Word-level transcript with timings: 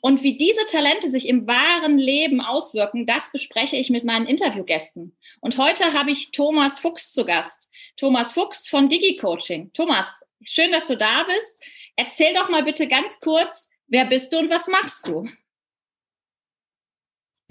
Und 0.00 0.22
wie 0.22 0.36
diese 0.36 0.66
Talente 0.66 1.10
sich 1.10 1.28
im 1.28 1.46
wahren 1.46 1.98
Leben 1.98 2.40
auswirken, 2.40 3.06
das 3.06 3.32
bespreche 3.32 3.76
ich 3.76 3.90
mit 3.90 4.04
meinen 4.04 4.26
Interviewgästen. 4.26 5.16
Und 5.40 5.58
heute 5.58 5.92
habe 5.92 6.10
ich 6.10 6.32
Thomas 6.32 6.78
Fuchs 6.78 7.12
zu 7.12 7.24
Gast. 7.24 7.70
Thomas 7.96 8.32
Fuchs 8.32 8.68
von 8.68 8.88
DigiCoaching. 8.88 9.72
Thomas, 9.72 10.24
schön, 10.42 10.72
dass 10.72 10.86
du 10.86 10.96
da 10.96 11.24
bist. 11.24 11.62
Erzähl 11.96 12.34
doch 12.34 12.48
mal 12.48 12.64
bitte 12.64 12.88
ganz 12.88 13.20
kurz, 13.20 13.68
wer 13.88 14.04
bist 14.04 14.32
du 14.32 14.38
und 14.38 14.50
was 14.50 14.68
machst 14.68 15.08
du? 15.08 15.26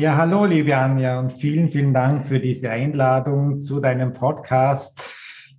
Ja, 0.02 0.16
hallo, 0.16 0.45
liebe 0.45 0.77
Anja, 0.77 1.19
und 1.19 1.33
vielen, 1.33 1.67
vielen 1.67 1.93
Dank 1.93 2.25
für 2.25 2.39
diese 2.39 2.69
Einladung 2.69 3.59
zu 3.59 3.81
deinem 3.81 4.14
Podcast. 4.14 4.97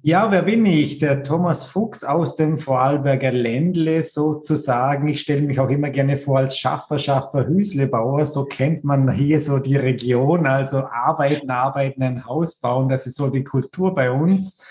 Ja, 0.02 0.30
wer 0.30 0.40
bin 0.40 0.64
ich? 0.64 0.98
Der 0.98 1.22
Thomas 1.22 1.66
Fuchs 1.66 2.04
aus 2.04 2.34
dem 2.34 2.56
Vorarlberger 2.56 3.32
Ländle 3.32 4.02
sozusagen. 4.02 5.08
Ich 5.08 5.20
stelle 5.20 5.42
mich 5.42 5.60
auch 5.60 5.68
immer 5.68 5.90
gerne 5.90 6.16
vor 6.16 6.38
als 6.38 6.56
Schaffer, 6.56 6.98
Schaffer, 6.98 7.46
Hüslebauer. 7.46 8.24
So 8.24 8.46
kennt 8.46 8.82
man 8.82 9.12
hier 9.12 9.42
so 9.42 9.58
die 9.58 9.76
Region. 9.76 10.46
Also 10.46 10.78
arbeiten, 10.78 11.50
arbeiten, 11.50 12.02
ein 12.02 12.24
Haus 12.24 12.56
bauen. 12.56 12.88
Das 12.88 13.06
ist 13.06 13.18
so 13.18 13.28
die 13.28 13.44
Kultur 13.44 13.92
bei 13.92 14.10
uns. 14.10 14.64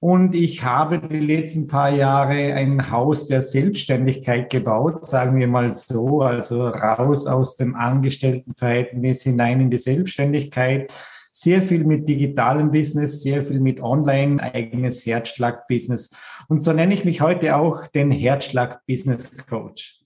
Und 0.00 0.34
ich 0.34 0.64
habe 0.64 0.98
die 0.98 1.20
letzten 1.20 1.68
paar 1.68 1.90
Jahre 1.90 2.52
ein 2.54 2.90
Haus 2.90 3.28
der 3.28 3.42
Selbstständigkeit 3.42 4.50
gebaut, 4.50 5.04
sagen 5.04 5.38
wir 5.38 5.46
mal 5.46 5.76
so. 5.76 6.22
Also 6.22 6.66
raus 6.66 7.28
aus 7.28 7.54
dem 7.54 7.76
Angestelltenverhältnis 7.76 9.22
hinein 9.22 9.60
in 9.60 9.70
die 9.70 9.78
Selbstständigkeit 9.78 10.92
sehr 11.32 11.62
viel 11.62 11.84
mit 11.84 12.06
digitalem 12.06 12.70
Business, 12.70 13.22
sehr 13.22 13.44
viel 13.44 13.58
mit 13.58 13.80
Online, 13.80 14.40
eigenes 14.40 15.06
Herzschlag-Business. 15.06 16.10
Und 16.48 16.62
so 16.62 16.72
nenne 16.72 16.92
ich 16.92 17.04
mich 17.04 17.22
heute 17.22 17.56
auch 17.56 17.86
den 17.86 18.10
Herzschlag-Business-Coach. 18.10 20.02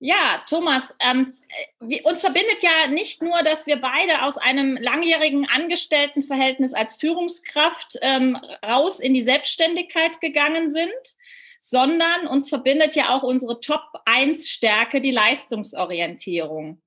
Ja, 0.00 0.42
Thomas, 0.46 0.94
ähm, 1.00 1.32
uns 2.02 2.20
verbindet 2.20 2.62
ja 2.62 2.88
nicht 2.90 3.22
nur, 3.22 3.42
dass 3.42 3.66
wir 3.66 3.76
beide 3.76 4.22
aus 4.22 4.36
einem 4.36 4.76
langjährigen 4.76 5.48
Angestelltenverhältnis 5.48 6.74
als 6.74 6.96
Führungskraft 6.96 7.96
ähm, 8.02 8.36
raus 8.68 9.00
in 9.00 9.14
die 9.14 9.22
Selbstständigkeit 9.22 10.20
gegangen 10.20 10.68
sind, 10.68 10.92
sondern 11.58 12.26
uns 12.26 12.50
verbindet 12.50 12.94
ja 12.94 13.16
auch 13.16 13.22
unsere 13.22 13.60
Top-1-Stärke, 13.60 15.00
die 15.00 15.12
Leistungsorientierung. 15.12 16.82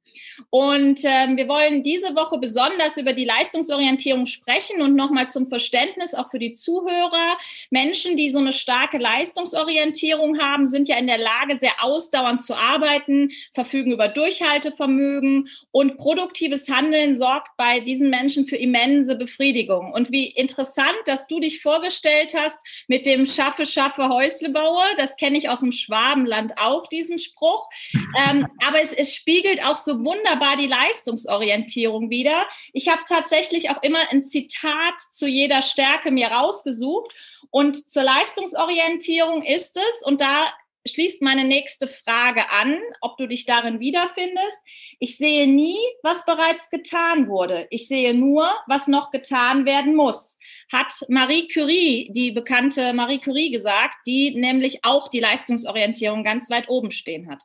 Und 0.49 1.01
ähm, 1.03 1.37
wir 1.37 1.47
wollen 1.47 1.83
diese 1.83 2.15
Woche 2.15 2.37
besonders 2.37 2.97
über 2.97 3.13
die 3.13 3.25
Leistungsorientierung 3.25 4.25
sprechen 4.25 4.81
und 4.81 4.95
nochmal 4.95 5.29
zum 5.29 5.45
Verständnis 5.45 6.13
auch 6.13 6.29
für 6.29 6.39
die 6.39 6.53
Zuhörer. 6.53 7.37
Menschen, 7.69 8.15
die 8.15 8.29
so 8.29 8.39
eine 8.39 8.51
starke 8.51 8.97
Leistungsorientierung 8.97 10.39
haben, 10.39 10.67
sind 10.67 10.87
ja 10.87 10.97
in 10.97 11.07
der 11.07 11.17
Lage, 11.17 11.57
sehr 11.59 11.83
ausdauernd 11.83 12.41
zu 12.41 12.55
arbeiten, 12.55 13.29
verfügen 13.53 13.91
über 13.91 14.07
Durchhaltevermögen 14.07 15.49
und 15.71 15.97
produktives 15.97 16.69
Handeln 16.69 17.15
sorgt 17.15 17.49
bei 17.57 17.79
diesen 17.79 18.09
Menschen 18.09 18.47
für 18.47 18.57
immense 18.57 19.15
Befriedigung. 19.15 19.91
Und 19.91 20.11
wie 20.11 20.27
interessant, 20.27 20.97
dass 21.05 21.27
du 21.27 21.39
dich 21.39 21.61
vorgestellt 21.61 22.33
hast 22.37 22.59
mit 22.87 23.05
dem 23.05 23.25
Schaffe, 23.25 23.65
Schaffe, 23.65 24.09
Häusle 24.09 24.49
baue. 24.49 24.83
Das 24.97 25.17
kenne 25.17 25.37
ich 25.37 25.49
aus 25.49 25.59
dem 25.59 25.71
Schwabenland 25.71 26.53
auch, 26.57 26.87
diesen 26.87 27.19
Spruch. 27.19 27.69
Ähm, 28.17 28.47
aber 28.65 28.81
es, 28.81 28.93
es 28.93 29.13
spiegelt 29.15 29.63
auch 29.63 29.77
so 29.77 29.96
wunderbar 30.03 30.57
die 30.57 30.67
Leistungsorientierung 30.67 32.09
wieder. 32.09 32.45
Ich 32.73 32.89
habe 32.89 33.01
tatsächlich 33.07 33.69
auch 33.69 33.81
immer 33.81 33.99
ein 34.11 34.23
Zitat 34.23 34.99
zu 35.11 35.27
jeder 35.27 35.61
Stärke 35.61 36.11
mir 36.11 36.27
rausgesucht. 36.27 37.11
Und 37.49 37.89
zur 37.89 38.03
Leistungsorientierung 38.03 39.43
ist 39.43 39.77
es, 39.77 40.03
und 40.05 40.21
da 40.21 40.53
schließt 40.87 41.21
meine 41.21 41.43
nächste 41.43 41.87
Frage 41.87 42.49
an, 42.49 42.79
ob 43.01 43.17
du 43.17 43.27
dich 43.27 43.45
darin 43.45 43.79
wiederfindest. 43.79 44.61
Ich 44.99 45.17
sehe 45.17 45.47
nie, 45.47 45.77
was 46.01 46.25
bereits 46.25 46.69
getan 46.69 47.27
wurde. 47.27 47.67
Ich 47.69 47.87
sehe 47.87 48.13
nur, 48.13 48.49
was 48.67 48.87
noch 48.87 49.11
getan 49.11 49.65
werden 49.65 49.95
muss. 49.95 50.37
Hat 50.71 50.93
Marie 51.09 51.47
Curie, 51.47 52.09
die 52.13 52.31
bekannte 52.31 52.93
Marie 52.93 53.19
Curie 53.19 53.51
gesagt, 53.51 53.95
die 54.05 54.35
nämlich 54.35 54.83
auch 54.83 55.09
die 55.09 55.19
Leistungsorientierung 55.19 56.23
ganz 56.23 56.49
weit 56.49 56.69
oben 56.69 56.91
stehen 56.91 57.29
hat. 57.29 57.43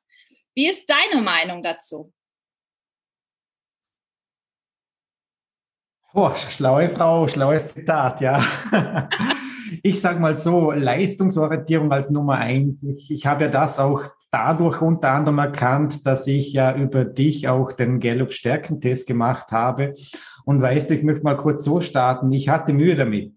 Wie 0.55 0.69
ist 0.69 0.89
deine 0.89 1.23
Meinung 1.23 1.63
dazu? 1.63 2.13
Boah, 6.15 6.35
schlaue 6.37 6.91
Frau, 6.91 7.27
schlaues 7.27 7.73
Zitat, 7.73 8.21
ja. 8.21 8.45
ich 9.83 9.99
sage 9.99 10.21
mal 10.21 10.37
so, 10.37 10.71
Leistungsorientierung 10.71 11.91
als 11.91 12.11
Nummer 12.11 12.35
eins. 12.35 12.83
Ich, 12.83 13.11
ich 13.11 13.27
habe 13.27 13.45
ja 13.45 13.51
das 13.51 13.79
auch 13.79 14.03
dadurch 14.31 14.83
unter 14.83 15.13
anderem 15.13 15.39
erkannt, 15.39 16.07
dass 16.07 16.27
ich 16.27 16.53
ja 16.53 16.77
über 16.77 17.07
dich 17.07 17.49
auch 17.49 17.73
den 17.73 17.99
Gallup-Stärkentest 17.99 19.07
gemacht 19.07 19.53
habe. 19.53 19.95
Und 20.45 20.61
weißt 20.61 20.91
du, 20.91 20.95
ich 20.95 21.03
möchte 21.03 21.25
mal 21.25 21.39
kurz 21.39 21.65
so 21.65 21.81
starten. 21.81 22.31
Ich 22.33 22.51
hatte 22.51 22.75
Mühe 22.75 22.95
damit. 22.95 23.33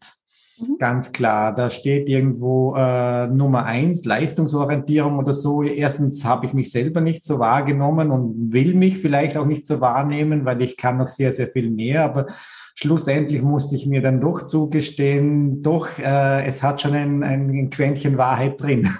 Mhm. 0.59 0.77
Ganz 0.77 1.13
klar, 1.13 1.55
da 1.55 1.71
steht 1.71 2.09
irgendwo 2.09 2.75
äh, 2.75 3.27
Nummer 3.27 3.65
eins, 3.65 4.03
Leistungsorientierung 4.03 5.17
oder 5.17 5.33
so. 5.33 5.63
Erstens 5.63 6.25
habe 6.25 6.45
ich 6.45 6.53
mich 6.53 6.71
selber 6.71 6.99
nicht 6.99 7.23
so 7.23 7.39
wahrgenommen 7.39 8.11
und 8.11 8.51
will 8.51 8.73
mich 8.73 8.97
vielleicht 8.97 9.37
auch 9.37 9.45
nicht 9.45 9.65
so 9.65 9.79
wahrnehmen, 9.79 10.43
weil 10.43 10.61
ich 10.61 10.75
kann 10.75 10.97
noch 10.97 11.07
sehr, 11.07 11.31
sehr 11.31 11.47
viel 11.47 11.69
mehr. 11.69 12.03
Aber 12.03 12.27
schlussendlich 12.75 13.41
musste 13.41 13.75
ich 13.75 13.87
mir 13.87 14.01
dann 14.01 14.21
doch 14.21 14.41
zugestehen, 14.41 15.63
doch, 15.63 15.97
äh, 15.97 16.45
es 16.45 16.61
hat 16.61 16.81
schon 16.81 16.93
ein, 16.93 17.23
ein 17.23 17.69
Quäntchen 17.69 18.17
Wahrheit 18.17 18.61
drin. 18.61 18.89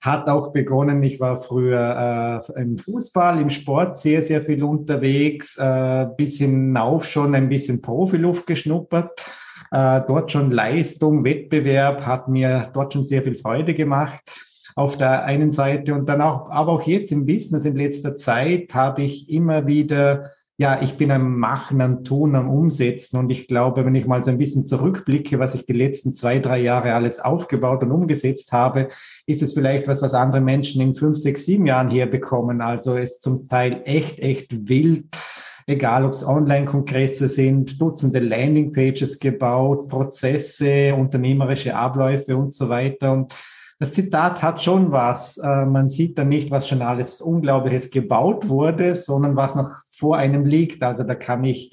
hat 0.00 0.28
auch 0.28 0.52
begonnen, 0.52 1.02
ich 1.02 1.18
war 1.20 1.36
früher 1.36 2.44
äh, 2.56 2.62
im 2.62 2.78
Fußball, 2.78 3.40
im 3.40 3.50
Sport 3.50 3.96
sehr, 3.96 4.22
sehr 4.22 4.40
viel 4.40 4.62
unterwegs, 4.62 5.56
äh, 5.58 6.06
bis 6.16 6.38
hinauf 6.38 7.06
schon 7.06 7.34
ein 7.34 7.48
bisschen 7.48 7.82
Profiluft 7.82 8.46
geschnuppert. 8.46 9.10
Äh, 9.72 10.02
dort 10.06 10.30
schon 10.30 10.52
Leistung, 10.52 11.24
Wettbewerb 11.24 12.06
hat 12.06 12.28
mir 12.28 12.70
dort 12.72 12.92
schon 12.92 13.04
sehr 13.04 13.22
viel 13.22 13.34
Freude 13.34 13.74
gemacht 13.74 14.22
auf 14.76 14.96
der 14.96 15.24
einen 15.24 15.50
Seite. 15.50 15.94
Und 15.94 16.08
dann 16.08 16.20
auch, 16.20 16.50
aber 16.50 16.72
auch 16.72 16.82
jetzt 16.82 17.10
im 17.10 17.26
Business 17.26 17.64
in 17.64 17.76
letzter 17.76 18.14
Zeit 18.14 18.72
habe 18.74 19.02
ich 19.02 19.32
immer 19.32 19.66
wieder 19.66 20.30
ja, 20.58 20.80
ich 20.80 20.96
bin 20.96 21.10
am 21.10 21.38
Machen, 21.38 21.82
am 21.82 22.02
Tun, 22.02 22.34
am 22.34 22.48
Umsetzen. 22.48 23.18
Und 23.18 23.30
ich 23.30 23.46
glaube, 23.46 23.84
wenn 23.84 23.94
ich 23.94 24.06
mal 24.06 24.22
so 24.22 24.30
ein 24.30 24.38
bisschen 24.38 24.64
zurückblicke, 24.64 25.38
was 25.38 25.54
ich 25.54 25.66
die 25.66 25.74
letzten 25.74 26.14
zwei, 26.14 26.38
drei 26.38 26.58
Jahre 26.60 26.94
alles 26.94 27.20
aufgebaut 27.20 27.82
und 27.82 27.92
umgesetzt 27.92 28.52
habe, 28.52 28.88
ist 29.26 29.42
es 29.42 29.52
vielleicht 29.52 29.86
was, 29.86 30.00
was 30.00 30.14
andere 30.14 30.40
Menschen 30.40 30.80
in 30.80 30.94
fünf, 30.94 31.18
sechs, 31.18 31.44
sieben 31.44 31.66
Jahren 31.66 31.90
herbekommen. 31.90 32.62
Also 32.62 32.96
es 32.96 33.12
ist 33.12 33.22
zum 33.22 33.46
Teil 33.48 33.82
echt, 33.84 34.20
echt 34.20 34.68
wild 34.68 35.16
egal 35.66 36.04
ob 36.04 36.12
es 36.12 36.26
Online-Kongresse 36.26 37.28
sind, 37.28 37.80
Dutzende 37.80 38.20
Landingpages 38.20 39.18
gebaut, 39.18 39.88
Prozesse, 39.88 40.94
unternehmerische 40.94 41.74
Abläufe 41.74 42.36
und 42.36 42.54
so 42.54 42.68
weiter. 42.68 43.12
Und 43.12 43.34
das 43.78 43.92
Zitat 43.92 44.42
hat 44.42 44.62
schon 44.62 44.90
was. 44.92 45.36
Äh, 45.36 45.66
man 45.66 45.88
sieht 45.88 46.16
dann 46.16 46.28
nicht, 46.28 46.50
was 46.50 46.68
schon 46.68 46.82
alles 46.82 47.20
Unglaubliches 47.20 47.90
gebaut 47.90 48.48
wurde, 48.48 48.96
sondern 48.96 49.36
was 49.36 49.54
noch 49.54 49.70
vor 49.96 50.16
einem 50.16 50.44
liegt. 50.44 50.82
Also 50.82 51.04
da 51.04 51.14
kann 51.14 51.44
ich 51.44 51.70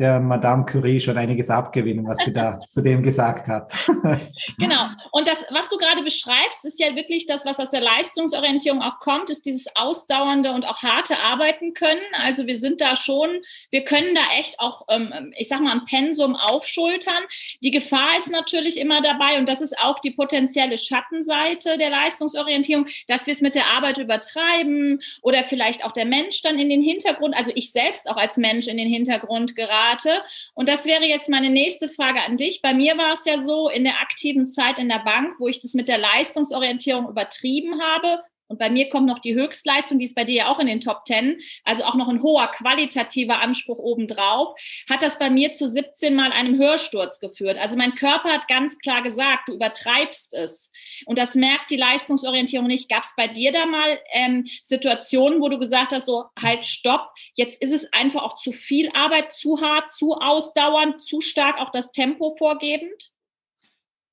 der 0.00 0.18
Madame 0.18 0.64
Curie 0.64 0.98
schon 0.98 1.18
einiges 1.18 1.50
abgewinnen, 1.50 2.06
was 2.08 2.18
sie 2.24 2.32
da 2.32 2.58
zu 2.70 2.80
dem 2.80 3.02
gesagt 3.02 3.46
hat. 3.46 3.72
genau. 4.58 4.86
Und 5.12 5.28
das, 5.28 5.44
was 5.50 5.68
du 5.68 5.76
gerade 5.76 6.02
beschreibst, 6.02 6.64
ist 6.64 6.80
ja 6.80 6.96
wirklich 6.96 7.26
das, 7.26 7.44
was 7.44 7.58
aus 7.58 7.70
der 7.70 7.82
Leistungsorientierung 7.82 8.82
auch 8.82 8.98
kommt, 8.98 9.28
ist 9.28 9.44
dieses 9.44 9.66
ausdauernde 9.76 10.52
und 10.52 10.64
auch 10.64 10.82
harte 10.82 11.18
Arbeiten 11.18 11.74
können. 11.74 12.00
Also 12.14 12.46
wir 12.46 12.56
sind 12.56 12.80
da 12.80 12.96
schon, 12.96 13.28
wir 13.70 13.84
können 13.84 14.14
da 14.14 14.22
echt 14.38 14.58
auch, 14.58 14.86
ähm, 14.88 15.34
ich 15.36 15.48
sag 15.48 15.60
mal, 15.60 15.72
ein 15.72 15.84
Pensum 15.84 16.34
aufschultern. 16.34 17.22
Die 17.62 17.70
Gefahr 17.70 18.16
ist 18.16 18.32
natürlich 18.32 18.80
immer 18.80 19.02
dabei 19.02 19.38
und 19.38 19.48
das 19.48 19.60
ist 19.60 19.78
auch 19.78 19.98
die 19.98 20.12
potenzielle 20.12 20.78
Schattenseite 20.78 21.76
der 21.76 21.90
Leistungsorientierung, 21.90 22.86
dass 23.06 23.26
wir 23.26 23.34
es 23.34 23.42
mit 23.42 23.54
der 23.54 23.66
Arbeit 23.76 23.98
übertreiben 23.98 25.00
oder 25.20 25.44
vielleicht 25.44 25.84
auch 25.84 25.92
der 25.92 26.06
Mensch 26.06 26.40
dann 26.40 26.58
in 26.58 26.70
den 26.70 26.82
Hintergrund, 26.82 27.36
also 27.36 27.52
ich 27.54 27.70
selbst 27.70 28.08
auch 28.08 28.16
als 28.16 28.38
Mensch 28.38 28.66
in 28.66 28.78
den 28.78 28.88
Hintergrund 28.88 29.56
gerate 29.56 29.89
Rate. 29.90 30.22
Und 30.54 30.68
das 30.68 30.86
wäre 30.86 31.04
jetzt 31.04 31.28
meine 31.28 31.50
nächste 31.50 31.88
Frage 31.88 32.20
an 32.22 32.36
dich. 32.36 32.62
Bei 32.62 32.74
mir 32.74 32.96
war 32.96 33.12
es 33.12 33.24
ja 33.24 33.38
so 33.38 33.68
in 33.68 33.84
der 33.84 34.00
aktiven 34.00 34.46
Zeit 34.46 34.78
in 34.78 34.88
der 34.88 35.00
Bank, 35.00 35.34
wo 35.38 35.48
ich 35.48 35.60
das 35.60 35.74
mit 35.74 35.88
der 35.88 35.98
Leistungsorientierung 35.98 37.08
übertrieben 37.08 37.80
habe, 37.82 38.22
und 38.50 38.58
bei 38.58 38.68
mir 38.68 38.88
kommt 38.88 39.06
noch 39.06 39.20
die 39.20 39.34
Höchstleistung, 39.34 40.00
die 40.00 40.06
ist 40.06 40.16
bei 40.16 40.24
dir 40.24 40.34
ja 40.34 40.48
auch 40.48 40.58
in 40.58 40.66
den 40.66 40.80
Top 40.80 41.04
Ten, 41.04 41.40
also 41.62 41.84
auch 41.84 41.94
noch 41.94 42.08
ein 42.08 42.20
hoher 42.20 42.48
qualitativer 42.48 43.40
Anspruch 43.40 43.78
obendrauf, 43.78 44.60
hat 44.90 45.02
das 45.02 45.20
bei 45.20 45.30
mir 45.30 45.52
zu 45.52 45.68
17 45.68 46.16
Mal 46.16 46.32
einem 46.32 46.58
Hörsturz 46.58 47.20
geführt. 47.20 47.58
Also 47.58 47.76
mein 47.76 47.94
Körper 47.94 48.30
hat 48.30 48.48
ganz 48.48 48.78
klar 48.78 49.02
gesagt, 49.02 49.48
du 49.48 49.54
übertreibst 49.54 50.34
es. 50.34 50.72
Und 51.06 51.16
das 51.16 51.36
merkt 51.36 51.70
die 51.70 51.76
Leistungsorientierung 51.76 52.66
nicht. 52.66 52.88
Gab 52.88 53.04
es 53.04 53.14
bei 53.16 53.28
dir 53.28 53.52
da 53.52 53.66
mal 53.66 54.00
ähm, 54.12 54.44
Situationen, 54.62 55.40
wo 55.40 55.48
du 55.48 55.60
gesagt 55.60 55.92
hast, 55.92 56.06
so 56.06 56.24
halt, 56.40 56.66
stopp, 56.66 57.08
jetzt 57.34 57.62
ist 57.62 57.72
es 57.72 57.92
einfach 57.92 58.24
auch 58.24 58.34
zu 58.34 58.50
viel 58.50 58.90
Arbeit, 58.94 59.32
zu 59.32 59.60
hart, 59.60 59.92
zu 59.92 60.14
ausdauernd, 60.14 61.04
zu 61.04 61.20
stark 61.20 61.60
auch 61.60 61.70
das 61.70 61.92
Tempo 61.92 62.34
vorgebend? 62.36 63.12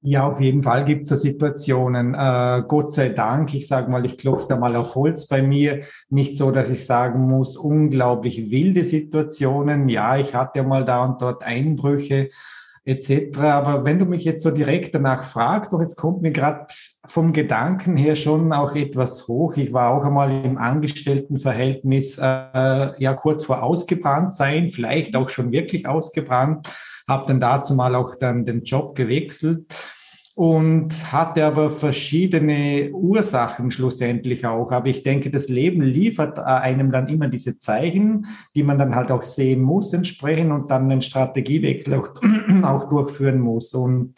Ja, 0.10 0.26
auf 0.26 0.40
jeden 0.40 0.64
Fall 0.64 0.86
gibt 0.86 1.04
es 1.04 1.10
so 1.10 1.16
Situationen. 1.18 2.14
Äh, 2.14 2.64
Gott 2.66 2.94
sei 2.94 3.10
Dank, 3.10 3.54
ich 3.54 3.68
sage 3.68 3.92
mal, 3.92 4.06
ich 4.06 4.18
klopfe 4.18 4.46
da 4.48 4.56
mal 4.56 4.74
auf 4.78 4.96
Holz 4.96 5.28
bei 5.28 5.42
mir. 5.42 5.82
Nicht 6.10 6.38
so, 6.38 6.52
dass 6.52 6.70
ich 6.70 6.86
sagen 6.86 7.28
muss, 7.28 7.58
unglaublich 7.58 8.50
wilde 8.50 8.86
Situationen. 8.86 9.90
Ja, 9.90 10.16
ich 10.16 10.34
hatte 10.34 10.64
mal 10.64 10.86
da 10.86 11.04
und 11.04 11.22
dort 11.22 11.44
Einbrüche 11.44 12.30
etc. 12.86 13.38
Aber 13.38 13.84
wenn 13.84 14.00
du 14.00 14.06
mich 14.06 14.24
jetzt 14.24 14.44
so 14.44 14.52
direkt 14.52 14.96
danach 14.96 15.24
fragst, 15.26 15.74
doch 15.74 15.82
jetzt 15.82 15.98
kommt 15.98 16.22
mir 16.22 16.32
gerade 16.32 16.68
vom 17.06 17.34
Gedanken 17.34 17.98
her 17.98 18.16
schon 18.16 18.54
auch 18.54 18.76
etwas 18.76 19.28
hoch. 19.28 19.58
Ich 19.58 19.74
war 19.74 19.92
auch 19.92 20.06
einmal 20.06 20.32
im 20.46 20.58
Angestelltenverhältnis 20.58 22.18
äh, 22.18 22.92
ja 22.98 23.14
kurz 23.14 23.44
vor 23.44 23.62
ausgebrannt 23.62 24.32
sein, 24.32 24.70
vielleicht 24.70 25.18
auch 25.18 25.28
schon 25.28 25.52
wirklich 25.52 25.86
ausgebrannt 25.86 26.66
habe 27.08 27.26
dann 27.28 27.40
dazu 27.40 27.74
mal 27.74 27.96
auch 27.96 28.16
dann 28.16 28.46
den 28.46 28.64
Job 28.64 28.96
gewechselt 28.96 29.66
und 30.38 31.12
hatte 31.12 31.44
aber 31.46 31.72
verschiedene 31.72 32.92
Ursachen 32.92 33.72
schlussendlich 33.72 34.46
auch. 34.46 34.72
Aber 34.72 34.86
ich 34.86 35.02
denke, 35.02 35.32
das 35.32 35.48
Leben 35.50 35.82
liefert 35.82 36.38
äh, 36.38 36.42
einem 36.42 36.92
dann 36.92 37.08
immer 37.08 37.28
diese 37.28 37.58
Zeichen, 37.58 38.28
die 38.54 38.62
man 38.62 38.78
dann 38.78 38.94
halt 38.94 39.10
auch 39.12 39.24
sehen 39.24 39.64
muss 39.64 39.94
entsprechend 39.94 40.52
und 40.52 40.70
dann 40.70 40.92
einen 40.92 41.02
Strategiewechsel 41.02 41.96
auch, 41.96 42.10
auch 42.64 42.88
durchführen 42.88 43.40
muss. 43.40 43.74
Und 43.74 44.14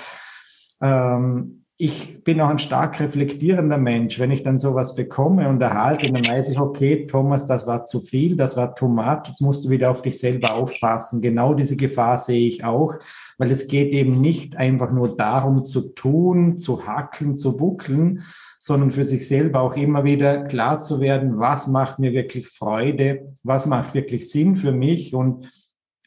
ähm, 0.82 1.64
ich 1.78 2.22
bin 2.26 2.42
auch 2.42 2.50
ein 2.50 2.60
stark 2.60 3.00
reflektierender 3.00 3.78
Mensch. 3.78 4.20
Wenn 4.20 4.32
ich 4.32 4.44
dann 4.44 4.58
sowas 4.58 4.96
bekomme 4.96 5.48
und 5.48 5.62
erhalte, 5.62 6.12
dann 6.12 6.28
weiß 6.28 6.50
ich, 6.50 6.60
okay, 6.60 7.08
Thomas, 7.08 7.48
das 7.48 7.66
war 7.66 7.86
zu 7.86 8.02
viel, 8.02 8.36
das 8.36 8.58
war 8.58 8.76
too 8.76 8.90
much, 8.90 9.28
jetzt 9.28 9.40
musst 9.40 9.64
du 9.64 9.70
wieder 9.70 9.90
auf 9.90 10.02
dich 10.02 10.20
selber 10.20 10.56
aufpassen. 10.56 11.22
Genau 11.22 11.54
diese 11.54 11.78
Gefahr 11.78 12.18
sehe 12.18 12.46
ich 12.46 12.66
auch, 12.66 12.96
weil 13.40 13.50
es 13.50 13.68
geht 13.68 13.94
eben 13.94 14.22
nicht 14.22 14.58
einfach 14.58 14.92
nur 14.92 15.16
darum 15.16 15.66
zu 15.66 15.96
tun, 15.96 16.58
zu 16.58 16.86
hackeln, 16.86 17.38
zu 17.38 17.58
buckeln, 17.58 18.22
sondern 18.60 18.92
für 18.92 19.06
sich 19.06 19.28
selber 19.28 19.62
auch 19.62 19.76
immer 19.78 20.04
wieder 20.04 20.44
klar 20.44 20.82
zu 20.82 21.00
werden, 21.00 21.40
was 21.40 21.68
macht 21.68 21.98
mir 21.98 22.12
wirklich 22.12 22.48
Freude, 22.48 23.34
was 23.42 23.66
macht 23.66 23.96
wirklich 23.96 24.30
Sinn 24.30 24.58
für 24.58 24.74
mich. 24.74 25.16
Und 25.16 25.50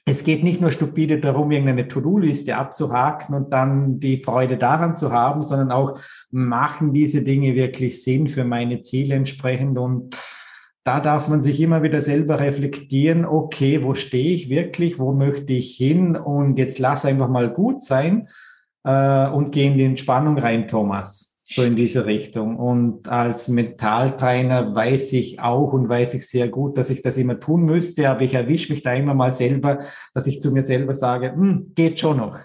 es 0.05 0.25
geht 0.25 0.45
nicht 0.45 0.61
nur 0.61 0.73
stupide 0.73 1.21
darum, 1.21 1.51
irgendeine 1.51 1.89
To-Do-Liste 1.89 2.55
abzuhaken 2.55 3.35
und 3.35 3.51
dann 3.53 3.99
die 3.99 4.19
Freude 4.19 4.59
daran 4.59 4.95
zu 4.95 5.11
haben, 5.11 5.43
sondern 5.43 5.73
auch 5.73 5.99
machen 6.31 6.93
diese 6.93 7.23
Dinge 7.23 7.55
wirklich 7.55 8.03
Sinn 8.03 8.27
für 8.27 8.45
meine 8.45 8.83
Ziele 8.83 9.15
entsprechend? 9.15 9.79
Und 9.79 10.15
da 10.85 11.01
darf 11.01 11.29
man 11.29 11.43
sich 11.43 11.61
immer 11.61 11.83
wieder 11.83 12.01
selber 12.01 12.41
reflektieren, 12.41 13.25
okay, 13.25 13.83
wo 13.83 13.95
stehe 13.95 14.35
ich 14.35 14.49
wirklich, 14.49 14.99
wo 14.99 15.13
möchte 15.13 15.53
ich 15.53 15.77
hin 15.77 16.17
und 16.17 16.59
jetzt 16.59 16.79
lass 16.79 17.05
einfach 17.05 17.29
mal 17.29 17.53
gut 17.53 17.83
sein 17.83 18.29
äh, 18.85 19.29
und 19.29 19.53
geh 19.53 19.67
in 19.67 19.79
die 19.79 19.85
Entspannung 19.85 20.39
rein, 20.39 20.69
Thomas 20.69 21.33
so 21.55 21.63
in 21.63 21.77
diese 21.77 22.07
Richtung. 22.07 22.57
Und 22.57 23.09
als 23.09 23.49
Mentaltrainer 23.49 24.75
weiß 24.75 25.13
ich 25.13 25.41
auch 25.41 25.73
und 25.73 25.89
weiß 25.89 26.15
ich 26.15 26.27
sehr 26.27 26.49
gut, 26.49 26.79
dass 26.79 26.91
ich 26.91 27.03
das 27.03 27.17
immer 27.17 27.39
tun 27.39 27.65
müsste, 27.65 28.09
aber 28.09 28.23
ich 28.23 28.35
erwische 28.35 28.73
mich 28.73 28.83
da 28.83 28.95
immer 28.95 29.15
mal 29.15 29.33
selber, 29.33 29.81
dass 30.15 30.27
ich 30.27 30.41
zu 30.41 30.53
mir 30.53 30.63
selber 30.63 30.95
sage, 30.95 31.33
hm, 31.33 31.73
geht 31.75 32.01
schon 32.01 32.19
noch. 32.19 32.39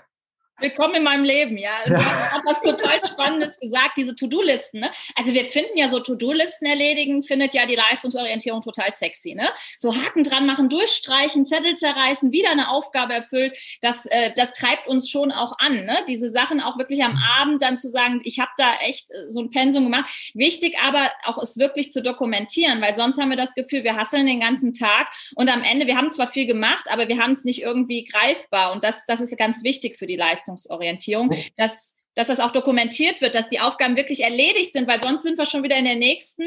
Willkommen 0.60 0.96
in 0.96 1.04
meinem 1.04 1.24
Leben, 1.24 1.56
ja. 1.56 1.70
Du 1.86 1.96
hast 1.96 2.44
was 2.44 2.62
total 2.64 3.00
Spannendes 3.06 3.60
gesagt, 3.60 3.92
diese 3.96 4.16
To-Do-Listen. 4.16 4.80
Ne? 4.80 4.90
Also 5.14 5.32
wir 5.32 5.46
finden 5.46 5.78
ja 5.78 5.88
so 5.88 6.00
To-Do-Listen 6.00 6.66
erledigen, 6.66 7.22
findet 7.22 7.54
ja 7.54 7.68
die 7.68 7.76
Leistungsorientierung 7.76 8.64
total 8.64 8.96
sexy. 8.96 9.36
Ne? 9.36 9.48
So 9.78 9.96
Haken 9.96 10.24
dran 10.24 10.48
machen, 10.48 10.68
durchstreichen, 10.70 11.46
Zettel 11.46 11.76
zerreißen, 11.76 12.32
wieder 12.32 12.50
eine 12.50 12.72
Aufgabe 12.72 13.14
erfüllt. 13.14 13.54
Das, 13.82 14.08
äh, 14.08 14.32
das 14.36 14.54
treibt 14.54 14.88
uns 14.88 15.12
schon 15.12 15.32
auch 15.32 15.60
an. 15.60 15.86
Ne? 15.86 16.00
Diese 16.08 16.28
Sachen 16.28 16.60
auch 16.60 16.80
wirklich 16.80 17.04
am 17.04 17.22
Abend 17.40 17.62
dann 17.62 17.78
zu 17.78 17.92
sagen, 17.92 18.22
ich 18.24 18.40
habe 18.40 18.52
da 18.58 18.78
echt 18.78 19.12
äh, 19.12 19.30
so 19.30 19.42
ein 19.42 19.52
Pensum 19.52 19.84
gemacht. 19.84 20.10
Wichtig 20.34 20.76
aber 20.82 21.12
auch 21.26 21.38
es 21.38 21.60
wirklich 21.60 21.92
zu 21.92 22.02
dokumentieren, 22.02 22.82
weil 22.82 22.96
sonst 22.96 23.22
haben 23.22 23.30
wir 23.30 23.38
das 23.38 23.54
Gefühl, 23.54 23.84
wir 23.84 23.96
hasseln 23.96 24.26
den 24.26 24.40
ganzen 24.40 24.74
Tag 24.74 25.12
und 25.36 25.54
am 25.54 25.62
Ende, 25.62 25.86
wir 25.86 25.98
haben 25.98 26.10
zwar 26.10 26.28
viel 26.28 26.48
gemacht, 26.48 26.88
aber 26.90 27.08
wir 27.08 27.20
haben 27.20 27.34
es 27.34 27.44
nicht 27.46 27.62
irgendwie 27.62 28.06
greifbar. 28.06 28.72
Und 28.72 28.84
das, 28.84 29.06
das 29.06 29.22
ist 29.22 29.38
ganz 29.38 29.64
wichtig 29.64 29.98
für 29.98 30.08
die 30.08 30.16
Leistung. 30.16 30.47
Leistungsorientierung, 30.48 31.30
dass 31.56 31.96
dass 32.16 32.30
das 32.30 32.40
auch 32.40 32.50
dokumentiert 32.50 33.22
wird, 33.22 33.36
dass 33.36 33.48
die 33.48 33.60
Aufgaben 33.60 33.96
wirklich 33.96 34.24
erledigt 34.24 34.74
sind, 34.74 34.88
weil 34.88 35.00
sonst 35.00 35.22
sind 35.22 35.38
wir 35.38 35.46
schon 35.46 35.62
wieder 35.62 35.78
in 35.78 35.86
der 35.86 35.98
nächsten. 35.98 36.46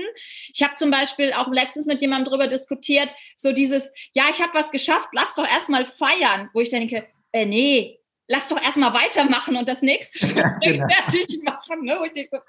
Ich 0.52 0.64
habe 0.64 0.74
zum 0.74 0.90
Beispiel 0.90 1.32
auch 1.32 1.46
letztens 1.46 1.86
mit 1.86 2.00
jemandem 2.00 2.32
drüber 2.32 2.48
diskutiert, 2.48 3.14
so 3.36 3.52
dieses, 3.52 3.92
ja, 4.12 4.24
ich 4.30 4.42
habe 4.42 4.52
was 4.52 4.72
geschafft, 4.72 5.10
lass 5.12 5.36
doch 5.36 5.48
erstmal 5.48 5.86
feiern, 5.86 6.50
wo 6.54 6.60
ich 6.60 6.70
denke, 6.70 7.06
äh, 7.30 7.46
nee, 7.46 8.00
lass 8.26 8.48
doch 8.48 8.60
erstmal 8.60 8.92
weitermachen 8.94 9.54
und 9.54 9.68
das 9.68 9.80
nächste 9.82 10.26
genau. 10.60 10.88
fertig 10.92 11.40
machen. 11.44 11.84
Ne? 11.84 11.98
Denke, 12.16 12.40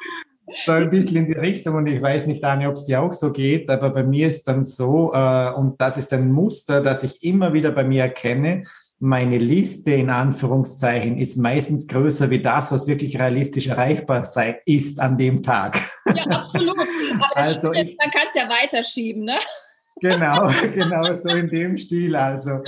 so 0.65 0.71
ein 0.71 0.89
bisschen 0.89 1.17
in 1.17 1.27
die 1.27 1.33
Richtung 1.33 1.75
und 1.75 1.85
ich 1.85 2.01
weiß 2.01 2.25
nicht, 2.25 2.43
Anne, 2.43 2.69
ob 2.69 2.73
es 2.73 2.85
dir 2.85 3.03
auch 3.03 3.13
so 3.13 3.31
geht, 3.31 3.69
aber 3.69 3.91
bei 3.91 4.01
mir 4.01 4.29
ist 4.29 4.47
dann 4.47 4.63
so, 4.63 5.13
äh, 5.13 5.51
und 5.51 5.79
das 5.79 5.97
ist 5.97 6.11
ein 6.11 6.31
Muster, 6.31 6.81
das 6.81 7.03
ich 7.03 7.23
immer 7.23 7.53
wieder 7.53 7.69
bei 7.69 7.83
mir 7.83 8.01
erkenne, 8.01 8.63
meine 9.01 9.39
Liste 9.39 9.91
in 9.91 10.11
Anführungszeichen 10.11 11.17
ist 11.17 11.35
meistens 11.35 11.87
größer 11.87 12.29
wie 12.29 12.41
das, 12.41 12.71
was 12.71 12.85
wirklich 12.85 13.17
realistisch 13.17 13.67
erreichbar 13.67 14.23
sei, 14.25 14.61
ist 14.65 14.99
an 14.99 15.17
dem 15.17 15.41
Tag. 15.41 15.79
Ja, 16.13 16.23
absolut. 16.25 16.77
Also 17.33 17.73
ich, 17.73 17.97
man 17.97 18.11
kann 18.11 18.27
es 18.29 18.39
ja 18.39 18.47
weiterschieben, 18.47 19.23
ne? 19.23 19.37
Genau, 20.01 20.51
genau 20.73 21.13
so 21.15 21.29
in 21.29 21.49
dem 21.49 21.77
Stil. 21.77 22.15
Also, 22.15 22.63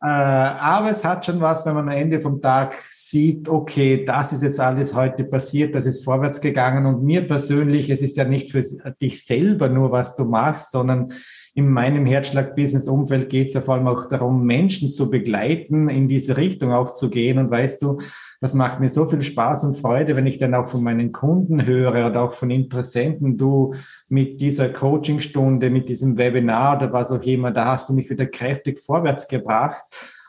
aber 0.00 0.90
es 0.90 1.04
hat 1.04 1.26
schon 1.26 1.40
was, 1.40 1.66
wenn 1.66 1.74
man 1.74 1.88
am 1.88 1.94
Ende 1.94 2.20
vom 2.20 2.40
Tag 2.40 2.74
sieht, 2.90 3.48
okay, 3.48 4.04
das 4.04 4.32
ist 4.32 4.42
jetzt 4.42 4.58
alles 4.58 4.94
heute 4.94 5.24
passiert, 5.24 5.74
das 5.74 5.84
ist 5.84 6.04
vorwärts 6.04 6.40
gegangen 6.40 6.86
und 6.86 7.04
mir 7.04 7.26
persönlich, 7.26 7.90
es 7.90 8.00
ist 8.00 8.16
ja 8.16 8.24
nicht 8.24 8.50
für 8.50 8.62
dich 9.00 9.24
selber 9.24 9.68
nur, 9.68 9.92
was 9.92 10.16
du 10.16 10.24
machst, 10.24 10.70
sondern 10.72 11.08
in 11.54 11.68
meinem 11.68 12.06
Herzschlag-Business-Umfeld 12.06 13.28
geht 13.28 13.48
es 13.48 13.54
ja 13.54 13.60
vor 13.60 13.74
allem 13.74 13.88
auch 13.88 14.06
darum, 14.06 14.46
Menschen 14.46 14.92
zu 14.92 15.10
begleiten, 15.10 15.88
in 15.88 16.08
diese 16.08 16.36
Richtung 16.36 16.72
auch 16.72 16.94
zu 16.94 17.10
gehen. 17.10 17.38
Und 17.38 17.50
weißt 17.50 17.82
du, 17.82 17.98
das 18.40 18.54
macht 18.54 18.80
mir 18.80 18.88
so 18.88 19.04
viel 19.04 19.22
Spaß 19.22 19.64
und 19.64 19.76
Freude, 19.76 20.16
wenn 20.16 20.26
ich 20.26 20.38
dann 20.38 20.54
auch 20.54 20.66
von 20.66 20.82
meinen 20.82 21.12
Kunden 21.12 21.66
höre 21.66 22.06
oder 22.06 22.22
auch 22.22 22.32
von 22.32 22.50
Interessenten, 22.50 23.36
du 23.36 23.74
mit 24.08 24.40
dieser 24.40 24.70
Coachingstunde, 24.70 25.68
mit 25.68 25.90
diesem 25.90 26.16
Webinar 26.16 26.78
oder 26.78 26.92
was 26.92 27.12
auch 27.12 27.22
immer, 27.22 27.50
da 27.50 27.66
hast 27.66 27.90
du 27.90 27.92
mich 27.92 28.08
wieder 28.08 28.26
kräftig 28.26 28.78
vorwärts 28.78 29.28
gebracht. 29.28 29.84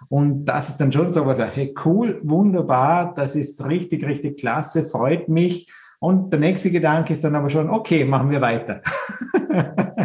Und 0.09 0.45
das 0.45 0.69
ist 0.69 0.77
dann 0.77 0.91
schon 0.91 1.11
so 1.11 1.25
was, 1.25 1.39
hey, 1.39 1.73
cool, 1.85 2.19
wunderbar, 2.23 3.13
das 3.13 3.35
ist 3.35 3.63
richtig, 3.65 4.05
richtig 4.05 4.39
klasse, 4.39 4.83
freut 4.83 5.29
mich. 5.29 5.71
Und 5.99 6.33
der 6.33 6.39
nächste 6.39 6.71
Gedanke 6.71 7.13
ist 7.13 7.23
dann 7.23 7.35
aber 7.35 7.49
schon, 7.49 7.69
okay, 7.69 8.03
machen 8.03 8.29
wir 8.29 8.41
weiter. 8.41 8.81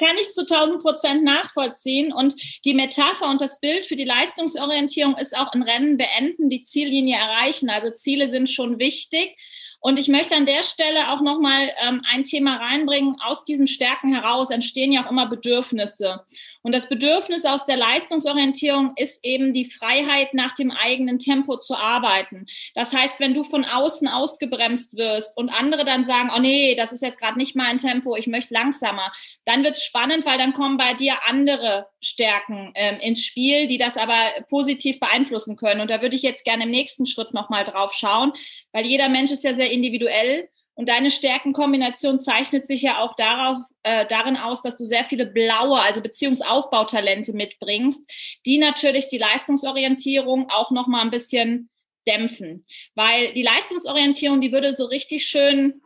Kann 0.00 0.16
ich 0.18 0.32
zu 0.32 0.40
1000 0.40 0.80
Prozent 0.80 1.24
nachvollziehen. 1.24 2.10
Und 2.10 2.34
die 2.64 2.72
Metapher 2.72 3.28
und 3.28 3.42
das 3.42 3.60
Bild 3.60 3.84
für 3.84 3.96
die 3.96 4.06
Leistungsorientierung 4.06 5.18
ist 5.18 5.36
auch 5.36 5.52
ein 5.52 5.62
Rennen 5.62 5.98
beenden, 5.98 6.48
die 6.48 6.64
Ziellinie 6.64 7.18
erreichen. 7.18 7.68
Also 7.68 7.90
Ziele 7.90 8.26
sind 8.26 8.48
schon 8.48 8.78
wichtig. 8.78 9.36
Und 9.80 9.98
ich 9.98 10.08
möchte 10.08 10.36
an 10.36 10.44
der 10.44 10.62
Stelle 10.62 11.10
auch 11.10 11.22
nochmal 11.22 11.72
ähm, 11.80 12.02
ein 12.10 12.24
Thema 12.24 12.56
reinbringen. 12.56 13.16
Aus 13.22 13.44
diesen 13.44 13.66
Stärken 13.66 14.14
heraus 14.14 14.50
entstehen 14.50 14.92
ja 14.92 15.04
auch 15.04 15.10
immer 15.10 15.26
Bedürfnisse. 15.26 16.20
Und 16.62 16.74
das 16.74 16.90
Bedürfnis 16.90 17.46
aus 17.46 17.64
der 17.64 17.78
Leistungsorientierung 17.78 18.92
ist 18.96 19.24
eben 19.24 19.54
die 19.54 19.70
Freiheit, 19.70 20.34
nach 20.34 20.52
dem 20.52 20.70
eigenen 20.70 21.18
Tempo 21.18 21.56
zu 21.56 21.74
arbeiten. 21.74 22.46
Das 22.74 22.94
heißt, 22.94 23.18
wenn 23.20 23.32
du 23.32 23.42
von 23.42 23.64
außen 23.64 24.06
ausgebremst 24.08 24.98
wirst 24.98 25.38
und 25.38 25.48
andere 25.48 25.86
dann 25.86 26.04
sagen, 26.04 26.30
oh 26.36 26.40
nee, 26.40 26.74
das 26.74 26.92
ist 26.92 27.02
jetzt 27.02 27.18
gerade 27.18 27.38
nicht 27.38 27.56
mein 27.56 27.78
Tempo, 27.78 28.14
ich 28.16 28.26
möchte 28.26 28.52
langsamer, 28.52 29.10
dann 29.46 29.64
wird 29.64 29.78
es 29.78 29.84
spannend, 29.84 30.26
weil 30.26 30.36
dann 30.36 30.52
kommen 30.52 30.76
bei 30.76 30.92
dir 30.92 31.14
andere 31.26 31.86
Stärken 32.02 32.72
ähm, 32.74 32.98
ins 33.00 33.24
Spiel, 33.24 33.66
die 33.66 33.78
das 33.78 33.96
aber 33.96 34.18
positiv 34.48 35.00
beeinflussen 35.00 35.56
können. 35.56 35.80
Und 35.80 35.90
da 35.90 36.02
würde 36.02 36.16
ich 36.16 36.22
jetzt 36.22 36.44
gerne 36.44 36.64
im 36.64 36.70
nächsten 36.70 37.06
Schritt 37.06 37.32
nochmal 37.32 37.64
drauf 37.64 37.94
schauen, 37.94 38.32
weil 38.72 38.86
jeder 38.86 39.08
Mensch 39.08 39.30
ist 39.30 39.44
ja 39.44 39.54
sehr 39.54 39.69
individuell. 39.70 40.48
Und 40.74 40.88
deine 40.88 41.10
Stärkenkombination 41.10 42.18
zeichnet 42.18 42.66
sich 42.66 42.82
ja 42.82 42.98
auch 42.98 43.14
daraus, 43.16 43.58
äh, 43.82 44.06
darin 44.06 44.36
aus, 44.36 44.62
dass 44.62 44.76
du 44.76 44.84
sehr 44.84 45.04
viele 45.04 45.26
blaue, 45.26 45.80
also 45.80 46.00
Beziehungsaufbautalente 46.00 47.34
mitbringst, 47.34 48.10
die 48.46 48.58
natürlich 48.58 49.08
die 49.08 49.18
Leistungsorientierung 49.18 50.48
auch 50.50 50.70
noch 50.70 50.86
mal 50.86 51.02
ein 51.02 51.10
bisschen 51.10 51.68
dämpfen. 52.06 52.64
Weil 52.94 53.34
die 53.34 53.42
Leistungsorientierung, 53.42 54.40
die 54.40 54.52
würde 54.52 54.72
so 54.72 54.86
richtig 54.86 55.26
schön, 55.26 55.82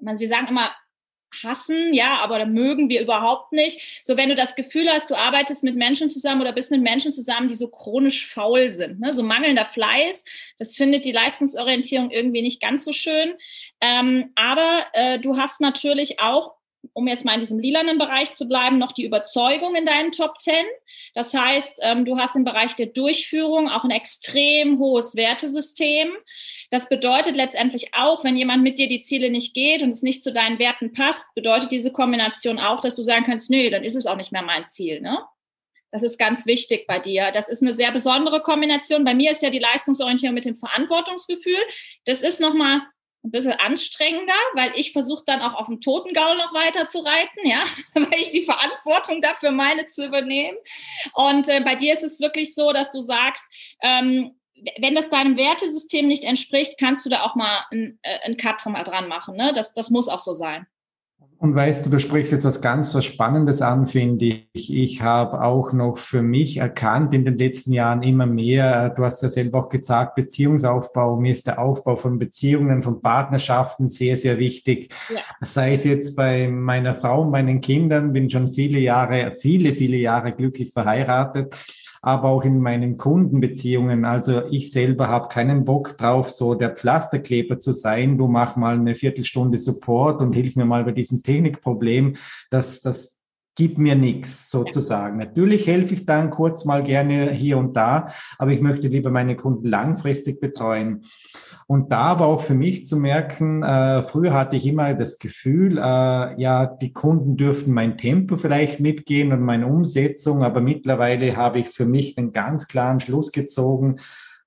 wir 0.00 0.28
sagen 0.28 0.48
immer, 0.48 0.74
hassen, 1.42 1.92
ja, 1.92 2.18
aber 2.18 2.44
mögen 2.46 2.88
wir 2.88 3.00
überhaupt 3.00 3.52
nicht. 3.52 4.02
So, 4.04 4.16
wenn 4.16 4.28
du 4.28 4.34
das 4.34 4.56
Gefühl 4.56 4.88
hast, 4.88 5.10
du 5.10 5.14
arbeitest 5.14 5.62
mit 5.62 5.76
Menschen 5.76 6.10
zusammen 6.10 6.40
oder 6.40 6.52
bist 6.52 6.70
mit 6.70 6.82
Menschen 6.82 7.12
zusammen, 7.12 7.48
die 7.48 7.54
so 7.54 7.68
chronisch 7.68 8.26
faul 8.26 8.72
sind, 8.72 9.00
ne? 9.00 9.12
so 9.12 9.22
mangelnder 9.22 9.66
Fleiß, 9.66 10.24
das 10.58 10.76
findet 10.76 11.04
die 11.04 11.12
Leistungsorientierung 11.12 12.10
irgendwie 12.10 12.42
nicht 12.42 12.60
ganz 12.60 12.84
so 12.84 12.92
schön. 12.92 13.34
Ähm, 13.80 14.32
aber 14.34 14.86
äh, 14.92 15.18
du 15.18 15.36
hast 15.36 15.60
natürlich 15.60 16.20
auch 16.20 16.57
um 16.92 17.06
jetzt 17.06 17.24
mal 17.24 17.34
in 17.34 17.40
diesem 17.40 17.58
lilanen 17.58 17.98
Bereich 17.98 18.34
zu 18.34 18.46
bleiben, 18.46 18.78
noch 18.78 18.92
die 18.92 19.04
Überzeugung 19.04 19.74
in 19.74 19.86
deinen 19.86 20.12
Top 20.12 20.40
10. 20.40 20.54
Das 21.14 21.34
heißt, 21.34 21.80
ähm, 21.82 22.04
du 22.04 22.18
hast 22.18 22.36
im 22.36 22.44
Bereich 22.44 22.76
der 22.76 22.86
Durchführung 22.86 23.68
auch 23.68 23.84
ein 23.84 23.90
extrem 23.90 24.78
hohes 24.78 25.16
Wertesystem. 25.16 26.08
Das 26.70 26.88
bedeutet 26.88 27.36
letztendlich 27.36 27.94
auch, 27.94 28.24
wenn 28.24 28.36
jemand 28.36 28.62
mit 28.62 28.78
dir 28.78 28.88
die 28.88 29.02
Ziele 29.02 29.30
nicht 29.30 29.54
geht 29.54 29.82
und 29.82 29.88
es 29.90 30.02
nicht 30.02 30.22
zu 30.22 30.32
deinen 30.32 30.58
Werten 30.58 30.92
passt, 30.92 31.34
bedeutet 31.34 31.72
diese 31.72 31.90
Kombination 31.90 32.58
auch, 32.58 32.80
dass 32.80 32.96
du 32.96 33.02
sagen 33.02 33.24
kannst, 33.24 33.50
nee, 33.50 33.70
dann 33.70 33.84
ist 33.84 33.94
es 33.94 34.06
auch 34.06 34.16
nicht 34.16 34.32
mehr 34.32 34.42
mein 34.42 34.66
Ziel. 34.66 35.00
Ne? 35.00 35.18
Das 35.90 36.02
ist 36.02 36.18
ganz 36.18 36.46
wichtig 36.46 36.86
bei 36.86 36.98
dir. 36.98 37.30
Das 37.32 37.48
ist 37.48 37.62
eine 37.62 37.72
sehr 37.72 37.92
besondere 37.92 38.42
Kombination. 38.42 39.04
Bei 39.04 39.14
mir 39.14 39.30
ist 39.30 39.42
ja 39.42 39.50
die 39.50 39.58
Leistungsorientierung 39.58 40.34
mit 40.34 40.44
dem 40.44 40.56
Verantwortungsgefühl. 40.56 41.60
Das 42.04 42.22
ist 42.22 42.40
nochmal 42.40 42.82
ein 43.24 43.30
bisschen 43.30 43.52
anstrengender, 43.52 44.34
weil 44.54 44.72
ich 44.76 44.92
versuche 44.92 45.24
dann 45.26 45.40
auch 45.40 45.54
auf 45.54 45.66
dem 45.66 45.80
Totengaul 45.80 46.36
noch 46.36 46.54
weiter 46.54 46.86
zu 46.86 47.00
reiten, 47.00 47.40
ja, 47.44 47.62
weil 47.94 48.20
ich 48.20 48.30
die 48.30 48.44
Verantwortung 48.44 49.20
dafür 49.20 49.50
meine 49.50 49.86
zu 49.86 50.06
übernehmen. 50.06 50.56
Und 51.14 51.48
äh, 51.48 51.60
bei 51.60 51.74
dir 51.74 51.92
ist 51.92 52.04
es 52.04 52.20
wirklich 52.20 52.54
so, 52.54 52.72
dass 52.72 52.90
du 52.90 53.00
sagst, 53.00 53.44
ähm, 53.82 54.38
wenn 54.80 54.94
das 54.94 55.08
deinem 55.08 55.36
Wertesystem 55.36 56.06
nicht 56.08 56.24
entspricht, 56.24 56.78
kannst 56.78 57.04
du 57.06 57.10
da 57.10 57.22
auch 57.22 57.34
mal 57.34 57.64
einen, 57.70 57.98
äh, 58.02 58.34
Cut 58.36 58.64
dran 58.64 59.08
machen. 59.08 59.36
Ne? 59.36 59.52
Das, 59.52 59.74
das 59.74 59.90
muss 59.90 60.08
auch 60.08 60.18
so 60.18 60.34
sein. 60.34 60.66
Und 61.40 61.54
weißt 61.54 61.86
du, 61.86 61.90
du 61.90 62.00
sprichst 62.00 62.32
jetzt 62.32 62.44
was 62.44 62.60
ganz 62.60 62.92
was 62.96 63.04
Spannendes 63.04 63.62
an, 63.62 63.86
finde 63.86 64.24
ich. 64.52 64.74
Ich 64.74 65.02
habe 65.02 65.40
auch 65.40 65.72
noch 65.72 65.96
für 65.96 66.20
mich 66.20 66.56
erkannt 66.56 67.14
in 67.14 67.24
den 67.24 67.38
letzten 67.38 67.72
Jahren 67.72 68.02
immer 68.02 68.26
mehr, 68.26 68.90
du 68.90 69.04
hast 69.04 69.22
ja 69.22 69.28
selber 69.28 69.60
auch 69.60 69.68
gesagt, 69.68 70.16
Beziehungsaufbau, 70.16 71.16
mir 71.20 71.30
ist 71.30 71.46
der 71.46 71.60
Aufbau 71.60 71.94
von 71.94 72.18
Beziehungen, 72.18 72.82
von 72.82 73.00
Partnerschaften 73.00 73.88
sehr, 73.88 74.16
sehr 74.18 74.38
wichtig. 74.38 74.92
Ja. 75.14 75.20
Sei 75.40 75.74
es 75.74 75.84
jetzt 75.84 76.16
bei 76.16 76.48
meiner 76.48 76.94
Frau 76.94 77.22
und 77.22 77.30
meinen 77.30 77.60
Kindern, 77.60 78.12
bin 78.12 78.28
schon 78.28 78.48
viele 78.48 78.80
Jahre, 78.80 79.36
viele, 79.38 79.74
viele 79.74 79.96
Jahre 79.96 80.32
glücklich 80.32 80.72
verheiratet 80.72 81.54
aber 82.02 82.28
auch 82.28 82.44
in 82.44 82.60
meinen 82.60 82.96
Kundenbeziehungen. 82.96 84.04
Also 84.04 84.42
ich 84.50 84.72
selber 84.72 85.08
habe 85.08 85.28
keinen 85.28 85.64
Bock 85.64 85.96
drauf, 85.98 86.30
so 86.30 86.54
der 86.54 86.74
Pflasterkleber 86.74 87.58
zu 87.58 87.72
sein. 87.72 88.18
Du 88.18 88.28
mach 88.28 88.56
mal 88.56 88.76
eine 88.76 88.94
Viertelstunde 88.94 89.58
Support 89.58 90.22
und 90.22 90.32
hilf 90.34 90.56
mir 90.56 90.64
mal 90.64 90.84
bei 90.84 90.92
diesem 90.92 91.22
Technikproblem. 91.22 92.16
Das, 92.50 92.80
das 92.80 93.17
gib 93.58 93.76
mir 93.76 93.96
nichts 93.96 94.52
sozusagen. 94.52 95.18
Natürlich 95.18 95.66
helfe 95.66 95.94
ich 95.94 96.06
dann 96.06 96.30
kurz 96.30 96.64
mal 96.64 96.84
gerne 96.84 97.32
hier 97.32 97.58
und 97.58 97.76
da, 97.76 98.06
aber 98.38 98.52
ich 98.52 98.60
möchte 98.60 98.86
lieber 98.86 99.10
meine 99.10 99.34
Kunden 99.34 99.66
langfristig 99.66 100.40
betreuen. 100.40 101.02
Und 101.66 101.90
da 101.90 102.02
aber 102.02 102.26
auch 102.26 102.40
für 102.40 102.54
mich 102.54 102.86
zu 102.86 102.96
merken, 102.96 103.64
äh, 103.64 104.04
früher 104.04 104.32
hatte 104.32 104.54
ich 104.54 104.64
immer 104.64 104.94
das 104.94 105.18
Gefühl, 105.18 105.76
äh, 105.76 105.80
ja, 106.40 106.66
die 106.66 106.92
Kunden 106.92 107.36
dürften 107.36 107.72
mein 107.72 107.98
Tempo 107.98 108.36
vielleicht 108.36 108.78
mitgehen 108.78 109.32
und 109.32 109.40
meine 109.40 109.66
Umsetzung, 109.66 110.44
aber 110.44 110.60
mittlerweile 110.60 111.36
habe 111.36 111.58
ich 111.58 111.68
für 111.68 111.84
mich 111.84 112.16
einen 112.16 112.32
ganz 112.32 112.68
klaren 112.68 113.00
Schluss 113.00 113.32
gezogen, 113.32 113.96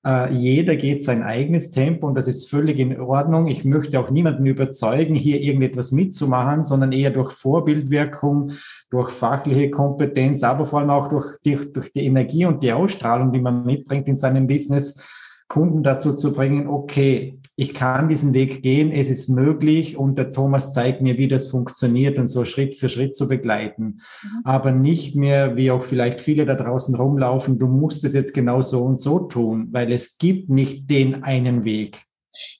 äh, 0.04 0.32
jeder 0.34 0.76
geht 0.76 1.04
sein 1.04 1.22
eigenes 1.22 1.70
Tempo 1.70 2.06
und 2.06 2.16
das 2.16 2.26
ist 2.26 2.50
völlig 2.50 2.78
in 2.78 3.00
Ordnung. 3.00 3.46
Ich 3.46 3.64
möchte 3.64 4.00
auch 4.00 4.10
niemanden 4.10 4.46
überzeugen, 4.46 5.14
hier 5.14 5.40
irgendetwas 5.40 5.92
mitzumachen, 5.92 6.64
sondern 6.64 6.92
eher 6.92 7.10
durch 7.10 7.32
Vorbildwirkung, 7.32 8.52
durch 8.90 9.10
fachliche 9.10 9.70
Kompetenz, 9.70 10.42
aber 10.42 10.66
vor 10.66 10.80
allem 10.80 10.90
auch 10.90 11.08
durch 11.08 11.36
die, 11.44 11.56
durch 11.72 11.92
die 11.92 12.04
Energie 12.06 12.46
und 12.46 12.62
die 12.62 12.72
Ausstrahlung, 12.72 13.32
die 13.32 13.40
man 13.40 13.64
mitbringt 13.64 14.08
in 14.08 14.16
seinem 14.16 14.46
Business, 14.46 15.06
Kunden 15.48 15.82
dazu 15.82 16.14
zu 16.14 16.32
bringen, 16.32 16.66
okay, 16.66 17.38
ich 17.54 17.74
kann 17.74 18.08
diesen 18.08 18.32
Weg 18.32 18.62
gehen, 18.62 18.90
es 18.90 19.10
ist 19.10 19.28
möglich 19.28 19.96
und 19.96 20.16
der 20.16 20.32
Thomas 20.32 20.72
zeigt 20.72 21.02
mir, 21.02 21.18
wie 21.18 21.28
das 21.28 21.48
funktioniert 21.48 22.18
und 22.18 22.28
so 22.28 22.44
Schritt 22.44 22.74
für 22.74 22.88
Schritt 22.88 23.14
zu 23.14 23.28
begleiten. 23.28 24.00
Mhm. 24.22 24.40
Aber 24.44 24.72
nicht 24.72 25.16
mehr, 25.16 25.56
wie 25.56 25.70
auch 25.70 25.82
vielleicht 25.82 26.20
viele 26.20 26.46
da 26.46 26.54
draußen 26.54 26.94
rumlaufen, 26.94 27.58
du 27.58 27.66
musst 27.66 28.04
es 28.04 28.14
jetzt 28.14 28.32
genau 28.32 28.62
so 28.62 28.82
und 28.82 28.98
so 28.98 29.18
tun, 29.18 29.68
weil 29.70 29.92
es 29.92 30.16
gibt 30.16 30.48
nicht 30.48 30.88
den 30.90 31.24
einen 31.24 31.64
Weg. 31.64 32.02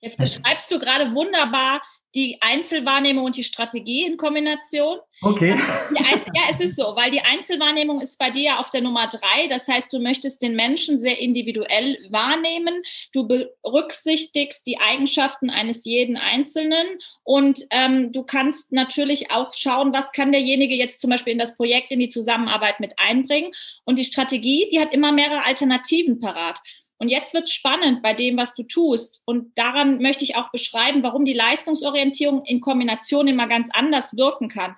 Jetzt 0.01 0.19
beschreibst 0.19 0.71
du 0.71 0.79
gerade 0.79 1.15
wunderbar 1.15 1.81
die 2.15 2.39
Einzelwahrnehmung 2.41 3.25
und 3.25 3.37
die 3.37 3.45
Strategie 3.45 4.05
in 4.05 4.17
Kombination. 4.17 4.99
Okay. 5.25 5.51
ja, 6.35 6.43
es 6.51 6.61
ist 6.61 6.77
so, 6.77 6.97
weil 6.97 7.13
die 7.13 7.21
Einzelwahrnehmung 7.21 8.01
ist 8.01 8.19
bei 8.19 8.31
dir 8.31 8.59
auf 8.59 8.71
der 8.71 8.81
Nummer 8.81 9.07
drei. 9.07 9.47
Das 9.49 9.69
heißt, 9.69 9.93
du 9.93 10.01
möchtest 10.01 10.43
den 10.43 10.57
Menschen 10.57 10.99
sehr 10.99 11.21
individuell 11.21 11.99
wahrnehmen. 12.11 12.83
Du 13.13 13.29
berücksichtigst 13.29 14.67
die 14.67 14.81
Eigenschaften 14.81 15.49
eines 15.49 15.85
jeden 15.85 16.17
Einzelnen 16.17 16.87
und 17.23 17.61
ähm, 17.71 18.13
du 18.13 18.25
kannst 18.25 18.73
natürlich 18.73 19.31
auch 19.31 19.55
schauen, 19.55 19.93
was 19.93 20.11
kann 20.11 20.33
derjenige 20.33 20.75
jetzt 20.75 21.01
zum 21.01 21.11
Beispiel 21.11 21.33
in 21.33 21.39
das 21.39 21.57
Projekt, 21.57 21.93
in 21.93 22.01
die 22.01 22.09
Zusammenarbeit 22.09 22.81
mit 22.81 22.99
einbringen. 22.99 23.53
Und 23.85 24.01
die 24.01 24.05
Strategie, 24.05 24.69
die 24.73 24.81
hat 24.81 24.93
immer 24.93 25.13
mehrere 25.13 25.45
Alternativen 25.45 26.19
parat. 26.19 26.59
Und 27.03 27.09
jetzt 27.09 27.35
wird 27.35 27.49
es 27.49 27.53
spannend 27.53 28.01
bei 28.01 28.15
dem, 28.15 28.37
was 28.37 28.55
du 28.55 28.63
tust. 28.63 29.23
Und 29.25 29.59
daran 29.59 30.01
möchte 30.01 30.23
ich 30.23 30.37
auch 30.37 30.53
beschreiben, 30.53 31.03
warum 31.03 31.25
die 31.25 31.33
Leistungsorientierung 31.33 32.45
in 32.45 32.61
Kombination 32.61 33.27
immer 33.27 33.49
ganz 33.49 33.71
anders 33.73 34.17
wirken 34.17 34.49
kann. 34.49 34.77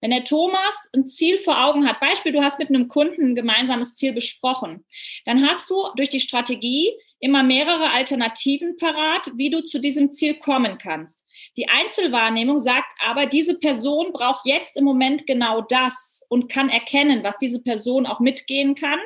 Wenn 0.00 0.10
der 0.10 0.24
Thomas 0.24 0.88
ein 0.94 1.06
Ziel 1.06 1.38
vor 1.38 1.62
Augen 1.62 1.86
hat, 1.86 2.00
Beispiel, 2.00 2.32
du 2.32 2.42
hast 2.42 2.58
mit 2.58 2.70
einem 2.70 2.88
Kunden 2.88 3.32
ein 3.32 3.34
gemeinsames 3.34 3.94
Ziel 3.94 4.14
besprochen, 4.14 4.86
dann 5.26 5.46
hast 5.46 5.68
du 5.68 5.76
durch 5.96 6.08
die 6.08 6.20
Strategie 6.20 6.94
immer 7.20 7.42
mehrere 7.42 7.90
Alternativen 7.90 8.78
parat, 8.78 9.32
wie 9.34 9.50
du 9.50 9.62
zu 9.62 9.78
diesem 9.78 10.10
Ziel 10.10 10.38
kommen 10.38 10.78
kannst. 10.78 11.25
Die 11.56 11.68
Einzelwahrnehmung 11.68 12.58
sagt 12.58 12.86
aber, 13.00 13.26
diese 13.26 13.58
Person 13.58 14.12
braucht 14.12 14.44
jetzt 14.44 14.76
im 14.76 14.84
Moment 14.84 15.26
genau 15.26 15.62
das 15.62 16.24
und 16.28 16.48
kann 16.50 16.68
erkennen, 16.68 17.22
was 17.22 17.38
diese 17.38 17.62
Person 17.62 18.06
auch 18.06 18.20
mitgehen 18.20 18.74
kann. 18.74 18.98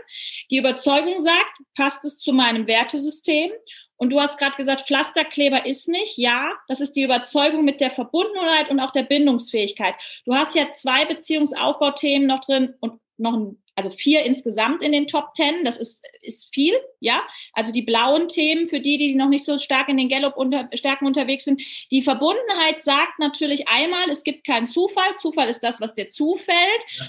Die 0.51 0.59
Überzeugung 0.59 1.19
sagt, 1.19 1.53
passt 1.77 2.05
es 2.05 2.19
zu 2.19 2.33
meinem 2.33 2.67
Wertesystem? 2.67 3.51
Und 3.97 4.11
du 4.11 4.21
hast 4.21 4.39
gerade 4.39 4.57
gesagt, 4.57 4.87
Pflasterkleber 4.87 5.67
ist 5.67 5.87
nicht. 5.87 6.17
Ja, 6.17 6.53
das 6.69 6.81
ist 6.81 6.93
die 6.93 7.03
Überzeugung 7.03 7.67
mit 7.67 7.83
der 7.83 7.91
Verbundenheit 7.91 8.71
und 8.71 8.81
auch 8.81 8.93
der 8.93 9.03
Bindungsfähigkeit. 9.03 9.95
Du 10.25 10.35
hast 10.35 10.55
ja 10.55 10.71
zwei 10.71 11.05
Beziehungsaufbauthemen 11.05 12.27
noch 12.27 12.41
drin 12.41 12.75
und 12.81 12.99
noch 13.19 13.35
ein 13.35 13.63
also 13.81 13.97
vier 13.97 14.25
insgesamt 14.25 14.83
in 14.83 14.93
den 14.93 15.07
Top 15.07 15.33
Ten. 15.35 15.65
Das 15.65 15.79
ist, 15.79 16.05
ist 16.21 16.55
viel, 16.55 16.75
ja. 17.01 17.23
Also 17.55 17.73
die 17.73 17.83
blauen 17.83 18.29
Themen 18.29 18.69
für 18.69 18.81
die, 18.81 18.99
die 18.99 19.15
noch 19.15 19.29
nicht 19.29 19.45
so 19.45 19.57
stark 19.59 19.89
in 19.89 19.97
den 19.97 20.09
Gallup-Stärken 20.09 21.07
unterwegs 21.07 21.45
sind. 21.45 21.63
Die 21.91 22.03
Verbundenheit 22.03 22.85
sagt 22.85 23.19
natürlich 23.19 23.69
einmal, 23.69 24.11
es 24.11 24.23
gibt 24.23 24.47
keinen 24.47 24.67
Zufall. 24.67 25.15
Zufall 25.17 25.49
ist 25.49 25.61
das, 25.61 25.81
was 25.81 25.95
dir 25.95 26.11
zufällt. 26.11 26.59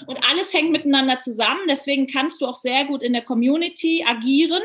Und 0.06 0.18
alles 0.28 0.54
hängt 0.54 0.70
miteinander 0.70 1.18
zusammen. 1.18 1.60
Deswegen 1.68 2.06
kannst 2.06 2.40
du 2.40 2.46
auch 2.46 2.54
sehr 2.54 2.86
gut 2.86 3.02
in 3.02 3.12
der 3.12 3.22
Community 3.22 4.04
agieren. 4.06 4.62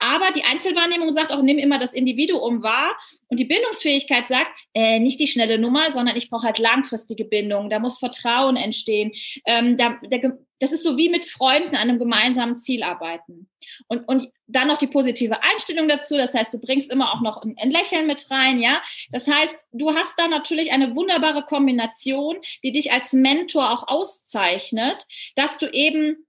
Aber 0.00 0.32
die 0.32 0.44
Einzelwahrnehmung 0.44 1.10
sagt 1.10 1.32
auch, 1.32 1.42
nimm 1.42 1.58
immer 1.58 1.78
das 1.78 1.92
Individuum 1.92 2.62
wahr. 2.62 2.96
Und 3.28 3.38
die 3.38 3.44
Bindungsfähigkeit 3.44 4.26
sagt, 4.26 4.50
äh, 4.74 4.98
nicht 4.98 5.20
die 5.20 5.26
schnelle 5.26 5.58
Nummer, 5.58 5.90
sondern 5.90 6.16
ich 6.16 6.30
brauche 6.30 6.46
halt 6.46 6.58
langfristige 6.58 7.24
Bindung. 7.24 7.70
Da 7.70 7.78
muss 7.78 7.98
Vertrauen 7.98 8.56
entstehen. 8.56 9.12
Ähm, 9.46 9.76
da, 9.76 9.98
der, 10.02 10.38
das 10.58 10.72
ist 10.72 10.82
so 10.82 10.96
wie 10.96 11.10
mit 11.10 11.24
Freunden 11.24 11.76
an 11.76 11.88
einem 11.88 11.98
gemeinsamen 11.98 12.56
Ziel 12.56 12.82
arbeiten. 12.82 13.48
Und, 13.88 14.08
und 14.08 14.28
dann 14.46 14.68
noch 14.68 14.78
die 14.78 14.86
positive 14.86 15.42
Einstellung 15.42 15.86
dazu. 15.86 16.16
Das 16.16 16.34
heißt, 16.34 16.52
du 16.52 16.58
bringst 16.58 16.90
immer 16.90 17.12
auch 17.12 17.20
noch 17.20 17.42
ein, 17.42 17.54
ein 17.58 17.70
Lächeln 17.70 18.06
mit 18.06 18.30
rein, 18.30 18.58
ja. 18.58 18.82
Das 19.10 19.28
heißt, 19.28 19.54
du 19.72 19.94
hast 19.94 20.18
da 20.18 20.28
natürlich 20.28 20.72
eine 20.72 20.96
wunderbare 20.96 21.44
Kombination, 21.44 22.36
die 22.64 22.72
dich 22.72 22.92
als 22.92 23.12
Mentor 23.12 23.70
auch 23.70 23.86
auszeichnet, 23.86 25.06
dass 25.34 25.58
du 25.58 25.66
eben 25.66 26.26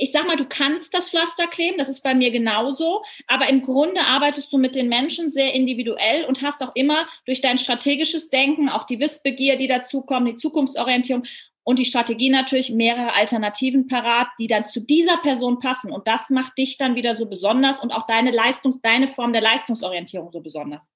ich 0.00 0.12
sag 0.12 0.26
mal, 0.26 0.36
du 0.36 0.46
kannst 0.46 0.94
das 0.94 1.10
Pflaster 1.10 1.46
kleben, 1.46 1.76
das 1.76 1.90
ist 1.90 2.02
bei 2.02 2.14
mir 2.14 2.30
genauso, 2.30 3.02
aber 3.26 3.48
im 3.48 3.60
Grunde 3.60 4.00
arbeitest 4.00 4.50
du 4.50 4.56
mit 4.56 4.74
den 4.74 4.88
Menschen 4.88 5.30
sehr 5.30 5.54
individuell 5.54 6.24
und 6.24 6.40
hast 6.40 6.62
auch 6.62 6.74
immer 6.74 7.06
durch 7.26 7.42
dein 7.42 7.58
strategisches 7.58 8.30
Denken, 8.30 8.70
auch 8.70 8.86
die 8.86 8.98
Wissbegier, 8.98 9.58
die 9.58 9.68
dazukommen, 9.68 10.30
die 10.30 10.36
Zukunftsorientierung 10.36 11.24
und 11.64 11.78
die 11.78 11.84
Strategie 11.84 12.30
natürlich 12.30 12.70
mehrere 12.70 13.12
Alternativen 13.12 13.88
parat, 13.88 14.28
die 14.38 14.46
dann 14.46 14.66
zu 14.66 14.80
dieser 14.80 15.18
Person 15.18 15.58
passen. 15.58 15.92
Und 15.92 16.08
das 16.08 16.30
macht 16.30 16.56
dich 16.56 16.78
dann 16.78 16.94
wieder 16.94 17.14
so 17.14 17.26
besonders 17.26 17.80
und 17.80 17.92
auch 17.92 18.06
deine 18.06 18.30
Leistung, 18.30 18.80
deine 18.82 19.06
Form 19.06 19.34
der 19.34 19.42
Leistungsorientierung 19.42 20.32
so 20.32 20.40
besonders. 20.40 20.90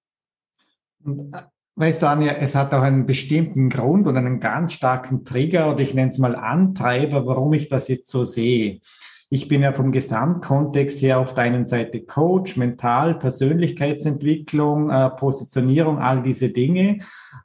Weißt 1.77 2.03
du, 2.03 2.07
Anja, 2.07 2.35
es 2.35 2.55
hat 2.55 2.73
auch 2.73 2.83
einen 2.83 3.05
bestimmten 3.05 3.69
Grund 3.69 4.07
und 4.07 4.17
einen 4.17 4.39
ganz 4.39 4.75
starken 4.75 5.25
Trigger 5.25 5.73
oder 5.73 5.81
ich 5.81 5.93
nenne 5.93 6.11
es 6.11 6.19
mal 6.19 6.37
Antreiber, 6.37 7.27
warum 7.27 7.53
ich 7.53 7.69
das 7.69 7.89
jetzt 7.89 8.09
so 8.11 8.23
sehe. 8.23 8.81
Ich 9.29 9.49
bin 9.49 9.63
ja 9.63 9.73
vom 9.73 9.91
Gesamtkontext 9.91 11.03
her 11.03 11.19
auf 11.19 11.35
der 11.35 11.43
einen 11.43 11.67
Seite 11.67 12.03
Coach, 12.05 12.57
Mental, 12.57 13.17
Persönlichkeitsentwicklung, 13.19 14.89
äh, 14.89 15.11
Positionierung, 15.11 15.99
all 15.99 16.23
diese 16.23 16.51
Dinge. 16.51 16.99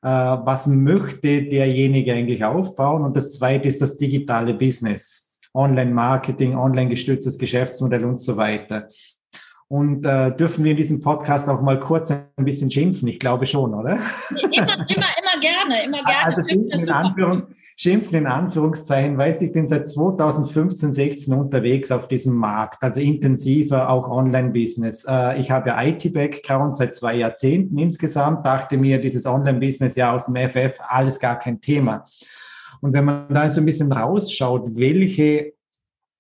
Äh, 0.04 0.08
was 0.08 0.68
möchte 0.68 1.46
derjenige 1.46 2.14
eigentlich 2.14 2.46
aufbauen? 2.46 3.04
Und 3.06 3.18
das 3.18 3.34
zweite 3.34 3.68
ist 3.68 3.82
das 3.82 3.98
digitale 3.98 4.54
Business. 4.54 5.32
Online-Marketing, 5.56 6.56
online 6.56 6.90
gestütztes 6.92 7.40
Geschäftsmodell 7.40 8.06
und 8.06 8.22
so 8.22 8.38
weiter. 8.38 8.88
Und 9.72 10.04
äh, 10.04 10.36
dürfen 10.36 10.64
wir 10.64 10.72
in 10.72 10.78
diesem 10.78 11.00
Podcast 11.00 11.48
auch 11.48 11.62
mal 11.62 11.80
kurz 11.80 12.10
ein 12.10 12.26
bisschen 12.38 12.72
schimpfen? 12.72 13.08
Ich 13.08 13.20
glaube 13.20 13.46
schon, 13.46 13.76
oder? 13.76 14.00
Immer, 14.52 14.74
immer, 14.74 14.88
immer 14.88 15.42
gerne, 15.42 15.84
immer 15.86 16.04
gerne. 16.04 16.26
Also 16.26 16.42
schimpfen 16.42 16.80
in, 16.80 16.90
Anführung, 16.90 17.44
schimpfen 17.78 18.18
in 18.18 18.26
Anführungszeichen, 18.26 19.16
weiß 19.16 19.44
ich 19.44 19.52
bin 19.52 19.68
seit 19.68 19.88
2015, 19.88 20.92
16 20.92 21.34
unterwegs 21.36 21.92
auf 21.92 22.08
diesem 22.08 22.36
Markt, 22.36 22.82
also 22.82 23.00
intensiver 23.00 23.92
auch 23.92 24.10
Online-Business. 24.10 25.06
Äh, 25.08 25.40
ich 25.40 25.52
habe 25.52 25.70
ja 25.70 25.84
IT-Background 25.84 26.76
seit 26.76 26.96
zwei 26.96 27.14
Jahrzehnten 27.14 27.78
insgesamt, 27.78 28.48
dachte 28.48 28.76
mir, 28.76 29.00
dieses 29.00 29.28
Online-Business 29.28 29.96
ja 29.96 30.16
aus 30.16 30.26
dem 30.26 30.36
FF, 30.36 30.80
alles 30.88 31.20
gar 31.20 31.38
kein 31.38 31.62
Thema. 31.62 32.06
Und 32.82 32.94
wenn 32.94 33.06
man 33.06 33.32
da 33.32 33.48
so 33.52 33.62
ein 33.62 33.66
bisschen 33.66 33.92
rausschaut, 33.92 34.76
welche 34.76 35.54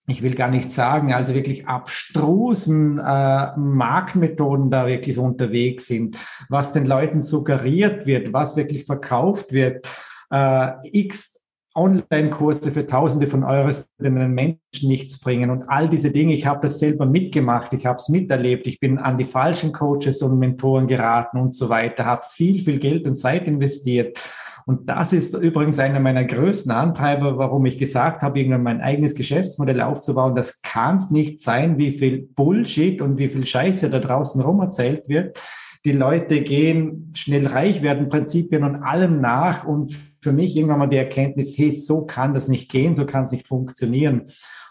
ich 0.09 0.23
will 0.23 0.35
gar 0.35 0.49
nicht 0.49 0.71
sagen, 0.71 1.13
also 1.13 1.33
wirklich 1.33 1.67
abstrusen 1.67 2.99
äh, 2.99 3.57
Marktmethoden 3.57 4.69
da 4.71 4.87
wirklich 4.87 5.17
unterwegs 5.17 5.87
sind, 5.87 6.17
was 6.49 6.73
den 6.73 6.85
Leuten 6.85 7.21
suggeriert 7.21 8.05
wird, 8.05 8.33
was 8.33 8.55
wirklich 8.55 8.85
verkauft 8.85 9.53
wird, 9.53 9.87
äh, 10.31 10.71
x 10.91 11.39
Online-Kurse 11.75 12.71
für 12.71 12.85
Tausende 12.87 13.27
von 13.27 13.43
Euros, 13.43 13.89
die 13.99 14.03
den 14.03 14.33
Menschen 14.33 14.89
nichts 14.89 15.19
bringen 15.19 15.49
und 15.49 15.69
all 15.69 15.87
diese 15.87 16.11
Dinge. 16.11 16.33
Ich 16.33 16.45
habe 16.45 16.61
das 16.61 16.79
selber 16.79 17.05
mitgemacht, 17.05 17.73
ich 17.73 17.85
habe 17.85 17.97
es 17.97 18.09
miterlebt, 18.09 18.67
ich 18.67 18.79
bin 18.79 18.97
an 18.97 19.17
die 19.17 19.25
falschen 19.25 19.71
Coaches 19.71 20.21
und 20.21 20.39
Mentoren 20.39 20.87
geraten 20.87 21.39
und 21.39 21.53
so 21.53 21.69
weiter, 21.69 22.05
habe 22.05 22.23
viel, 22.27 22.59
viel 22.59 22.79
Geld 22.79 23.07
und 23.07 23.15
Zeit 23.15 23.47
investiert 23.47 24.19
und 24.69 24.87
das 24.87 25.13
ist 25.13 25.33
übrigens 25.33 25.79
einer 25.79 25.99
meiner 25.99 26.23
größten 26.23 26.71
Antreiber, 26.71 27.39
warum 27.39 27.65
ich 27.65 27.79
gesagt 27.79 28.21
habe, 28.21 28.37
irgendwann 28.37 28.61
mein 28.61 28.81
eigenes 28.81 29.15
Geschäftsmodell 29.15 29.81
aufzubauen. 29.81 30.35
Das 30.35 30.61
kann 30.61 30.97
es 30.97 31.09
nicht 31.09 31.39
sein, 31.41 31.79
wie 31.79 31.89
viel 31.89 32.29
Bullshit 32.35 33.01
und 33.01 33.17
wie 33.17 33.29
viel 33.29 33.47
Scheiße 33.47 33.89
da 33.89 33.97
draußen 33.97 34.39
rum 34.39 34.59
erzählt 34.59 35.05
wird. 35.07 35.41
Die 35.85 35.91
Leute 35.91 36.41
gehen 36.41 37.11
schnell 37.15 37.47
reich 37.47 37.81
werden 37.81 38.09
Prinzipien 38.09 38.63
und 38.63 38.83
allem 38.83 39.19
nach. 39.19 39.65
Und 39.65 39.97
für 40.21 40.33
mich 40.33 40.55
irgendwann 40.55 40.77
mal 40.77 40.85
die 40.85 40.97
Erkenntnis, 40.97 41.57
hey, 41.57 41.71
so 41.71 42.05
kann 42.05 42.35
das 42.35 42.47
nicht 42.47 42.69
gehen, 42.69 42.95
so 42.95 43.07
kann 43.07 43.23
es 43.23 43.31
nicht 43.31 43.47
funktionieren 43.47 44.27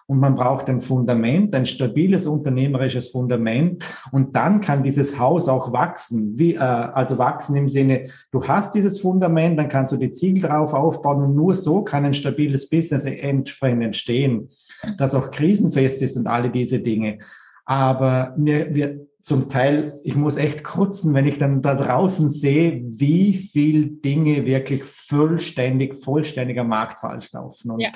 und 0.09 0.21
man 0.21 0.35
braucht 0.35 0.71
ein 0.71 0.81
Fundament, 0.81 1.55
ein 1.55 1.67
stabiles 1.67 2.27
unternehmerisches 2.27 3.11
Fundament 3.11 3.85
und 4.11 4.35
dann 4.35 4.63
kann 4.63 4.83
dieses 4.83 5.19
Haus 5.19 5.49
auch 5.49 5.71
wachsen. 5.73 6.39
Wie, 6.39 6.55
äh, 6.55 6.59
also 6.59 7.19
wachsen 7.19 7.55
im 7.57 7.69
Sinne, 7.69 8.07
du 8.33 8.49
hast 8.49 8.75
dieses 8.75 9.01
Fundament, 9.01 9.59
dann 9.59 9.69
kannst 9.69 9.93
du 9.93 9.99
die 9.99 10.11
Ziegel 10.11 10.49
drauf 10.49 10.73
aufbauen 10.73 11.23
und 11.23 11.37
nur 11.37 11.55
so 11.55 11.83
kann 11.83 12.07
ein 12.07 12.15
stabiles 12.15 12.71
Business 12.71 13.05
entsprechend 13.05 13.83
entstehen, 13.83 14.49
das 14.97 15.15
auch 15.15 15.31
krisenfest 15.31 16.01
ist 16.01 16.17
und 16.17 16.27
alle 16.27 16.51
diese 16.51 16.79
Dinge. 16.79 17.19
Aber 17.67 18.35
mir 18.39 18.75
wird 18.75 19.09
zum 19.21 19.51
Teil, 19.51 20.01
ich 20.05 20.17
muss 20.17 20.37
echt 20.37 20.65
kurzen, 20.65 21.13
wenn 21.13 21.27
ich 21.27 21.37
dann 21.37 21.61
da 21.61 21.75
draußen 21.75 22.31
sehe, 22.31 22.83
wie 22.83 23.35
viel 23.35 24.01
Dinge 24.01 24.47
wirklich 24.47 24.85
vollständig, 24.85 25.97
vollständiger 26.03 26.65
Markt 26.65 27.01
falsch 27.01 27.31
laufen. 27.33 27.73
Und 27.73 27.81
ja. 27.81 27.91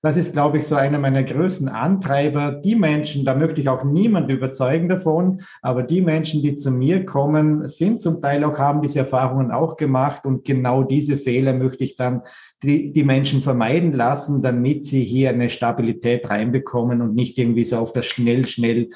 Das 0.00 0.16
ist, 0.16 0.32
glaube 0.32 0.58
ich, 0.58 0.66
so 0.66 0.76
einer 0.76 0.98
meiner 0.98 1.24
größten 1.24 1.68
Antreiber. 1.68 2.52
Die 2.52 2.76
Menschen, 2.76 3.24
da 3.24 3.34
möchte 3.34 3.60
ich 3.60 3.68
auch 3.68 3.82
niemand 3.82 4.30
überzeugen 4.30 4.88
davon, 4.88 5.40
aber 5.60 5.82
die 5.82 6.00
Menschen, 6.00 6.40
die 6.40 6.54
zu 6.54 6.70
mir 6.70 7.04
kommen, 7.04 7.66
sind 7.66 8.00
zum 8.00 8.22
Teil 8.22 8.44
auch, 8.44 8.58
haben 8.58 8.80
diese 8.80 9.00
Erfahrungen 9.00 9.50
auch 9.50 9.76
gemacht 9.76 10.24
und 10.24 10.44
genau 10.44 10.84
diese 10.84 11.16
Fehler 11.16 11.52
möchte 11.52 11.82
ich 11.82 11.96
dann 11.96 12.22
die, 12.62 12.92
die 12.92 13.02
Menschen 13.02 13.42
vermeiden 13.42 13.92
lassen, 13.92 14.40
damit 14.40 14.84
sie 14.84 15.02
hier 15.02 15.30
eine 15.30 15.50
Stabilität 15.50 16.30
reinbekommen 16.30 17.02
und 17.02 17.16
nicht 17.16 17.36
irgendwie 17.36 17.64
so 17.64 17.78
auf 17.78 17.92
das 17.92 18.06
schnell, 18.06 18.46
schnell 18.46 18.90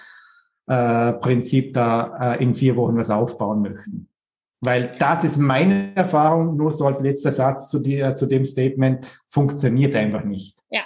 äh, 0.69 1.13
Prinzip 1.15 1.75
da 1.75 2.35
äh, 2.35 2.43
in 2.43 2.55
vier 2.55 2.77
Wochen 2.77 2.97
was 2.97 3.11
aufbauen 3.11 3.63
möchten. 3.63 4.09
Weil 4.61 4.93
das 5.01 5.25
ist 5.25 5.37
meine 5.37 5.97
Erfahrung, 5.97 6.57
nur 6.57 6.71
so 6.71 6.87
als 6.87 7.01
letzter 7.01 7.33
Satz 7.33 7.69
zu, 7.69 7.81
dir, 7.81 8.15
zu 8.15 8.27
dem 8.27 8.45
Statement, 8.45 9.05
funktioniert 9.29 9.97
einfach 9.97 10.23
nicht. 10.23 10.57
Ja, 10.71 10.83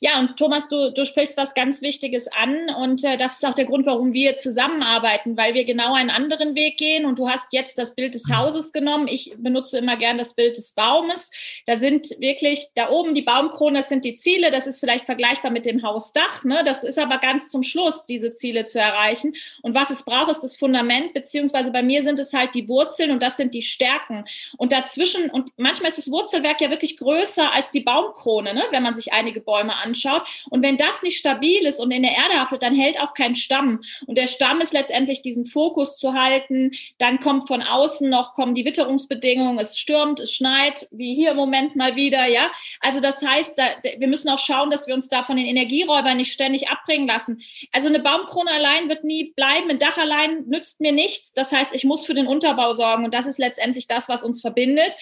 ja, 0.00 0.18
und 0.18 0.36
Thomas, 0.36 0.68
du, 0.68 0.92
du 0.92 1.04
sprichst 1.04 1.36
was 1.36 1.54
ganz 1.54 1.82
Wichtiges 1.82 2.28
an 2.28 2.70
und 2.78 3.04
äh, 3.04 3.16
das 3.16 3.34
ist 3.36 3.46
auch 3.46 3.54
der 3.54 3.64
Grund, 3.64 3.86
warum 3.86 4.12
wir 4.12 4.36
zusammenarbeiten, 4.36 5.36
weil 5.36 5.54
wir 5.54 5.64
genau 5.64 5.94
einen 5.94 6.10
anderen 6.10 6.54
Weg 6.54 6.76
gehen 6.76 7.04
und 7.04 7.18
du 7.18 7.28
hast 7.28 7.52
jetzt 7.52 7.78
das 7.78 7.94
Bild 7.94 8.14
des 8.14 8.28
mhm. 8.28 8.38
Hauses 8.38 8.72
genommen. 8.72 9.08
Ich 9.08 9.34
benutze 9.36 9.78
immer 9.78 9.96
gern 9.96 10.18
das 10.18 10.34
Bild 10.34 10.56
des 10.56 10.72
Baumes. 10.72 11.30
Da 11.66 11.76
sind 11.76 12.08
wirklich, 12.18 12.68
da 12.74 12.90
oben 12.90 13.14
die 13.14 13.22
Baumkrone, 13.22 13.78
das 13.78 13.88
sind 13.88 14.04
die 14.04 14.16
Ziele, 14.16 14.50
das 14.50 14.66
ist 14.66 14.80
vielleicht 14.80 15.06
vergleichbar 15.06 15.50
mit 15.50 15.66
dem 15.66 15.82
Hausdach, 15.82 16.44
ne? 16.44 16.62
das 16.64 16.84
ist 16.84 16.98
aber 16.98 17.18
ganz 17.18 17.48
zum 17.48 17.62
Schluss, 17.62 18.04
diese 18.04 18.30
Ziele 18.30 18.66
zu 18.66 18.80
erreichen. 18.80 19.34
Und 19.62 19.74
was 19.74 19.90
es 19.90 20.04
braucht, 20.04 20.30
ist 20.30 20.40
das 20.40 20.56
Fundament, 20.56 21.14
beziehungsweise 21.14 21.70
bei 21.72 21.82
mir 21.82 22.02
sind 22.02 22.18
es 22.18 22.32
halt 22.32 22.54
die 22.54 22.68
Wurzeln 22.68 23.10
und 23.10 23.22
das 23.22 23.36
sind 23.36 23.54
die 23.54 23.62
Stärken. 23.62 24.24
Und 24.56 24.72
dazwischen, 24.72 25.30
und 25.30 25.52
manchmal 25.56 25.90
ist 25.90 25.98
das 25.98 26.10
Wurzelwerk 26.10 26.60
ja 26.60 26.70
wirklich 26.70 26.96
größer 26.96 27.52
als 27.52 27.70
die 27.70 27.80
Baumkrone, 27.80 28.54
ne? 28.54 28.64
wenn 28.70 28.82
man 28.82 28.94
sich 28.94 29.12
einige 29.12 29.40
Bäume 29.40 29.67
Bäume 29.68 29.76
anschaut. 29.76 30.22
Und 30.50 30.62
wenn 30.62 30.76
das 30.76 31.02
nicht 31.02 31.18
stabil 31.18 31.66
ist 31.66 31.80
und 31.80 31.90
in 31.90 32.02
der 32.02 32.12
Erde 32.12 32.40
haftet, 32.40 32.62
dann 32.62 32.74
hält 32.74 33.00
auch 33.00 33.14
kein 33.14 33.36
Stamm. 33.36 33.80
Und 34.06 34.16
der 34.18 34.26
Stamm 34.26 34.60
ist 34.60 34.72
letztendlich 34.72 35.22
diesen 35.22 35.46
Fokus 35.46 35.96
zu 35.96 36.14
halten. 36.14 36.72
Dann 36.98 37.20
kommt 37.20 37.46
von 37.46 37.62
außen 37.62 38.08
noch, 38.08 38.34
kommen 38.34 38.54
die 38.54 38.64
Witterungsbedingungen. 38.64 39.58
Es 39.58 39.78
stürmt, 39.78 40.20
es 40.20 40.32
schneit, 40.32 40.88
wie 40.90 41.14
hier 41.14 41.32
im 41.32 41.36
Moment 41.36 41.76
mal 41.76 41.96
wieder, 41.96 42.26
ja. 42.26 42.50
Also 42.80 43.00
das 43.00 43.24
heißt, 43.24 43.58
da, 43.58 43.64
wir 43.98 44.08
müssen 44.08 44.28
auch 44.28 44.38
schauen, 44.38 44.70
dass 44.70 44.86
wir 44.86 44.94
uns 44.94 45.08
da 45.08 45.22
von 45.22 45.36
den 45.36 45.46
Energieräubern 45.46 46.16
nicht 46.16 46.32
ständig 46.32 46.68
abbringen 46.68 47.06
lassen. 47.06 47.40
Also 47.72 47.88
eine 47.88 48.00
Baumkrone 48.00 48.50
allein 48.50 48.88
wird 48.88 49.04
nie 49.04 49.32
bleiben. 49.36 49.70
Ein 49.70 49.78
Dach 49.78 49.98
allein 49.98 50.44
nützt 50.46 50.80
mir 50.80 50.92
nichts. 50.92 51.32
Das 51.32 51.52
heißt, 51.52 51.74
ich 51.74 51.84
muss 51.84 52.06
für 52.06 52.14
den 52.14 52.26
Unterbau 52.26 52.72
sorgen. 52.72 53.04
Und 53.04 53.14
das 53.14 53.26
ist 53.26 53.38
letztendlich 53.38 53.86
das, 53.86 54.08
was 54.08 54.22
uns 54.22 54.40
verbindet. 54.40 54.94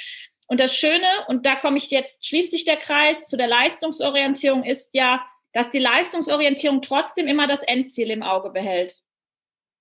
Und 0.49 0.61
das 0.61 0.77
Schöne, 0.77 1.07
und 1.29 1.45
da 1.47 1.57
komme 1.57 1.77
ich 1.77 1.91
jetzt, 1.91 2.27
schließt 2.27 2.51
sich 2.51 2.65
der 2.65 2.77
Kreis 2.77 3.27
zu 3.27 3.37
der 3.37 3.49
Leistungsorientierung, 3.49 4.65
ist 4.65 4.91
ja, 4.93 5.27
dass 5.53 5.71
die 5.71 5.79
Leistungsorientierung 5.79 6.83
trotzdem 6.83 7.27
immer 7.27 7.47
das 7.47 7.63
Endziel 7.63 8.11
im 8.11 8.23
Auge 8.23 8.51
behält. 8.51 9.03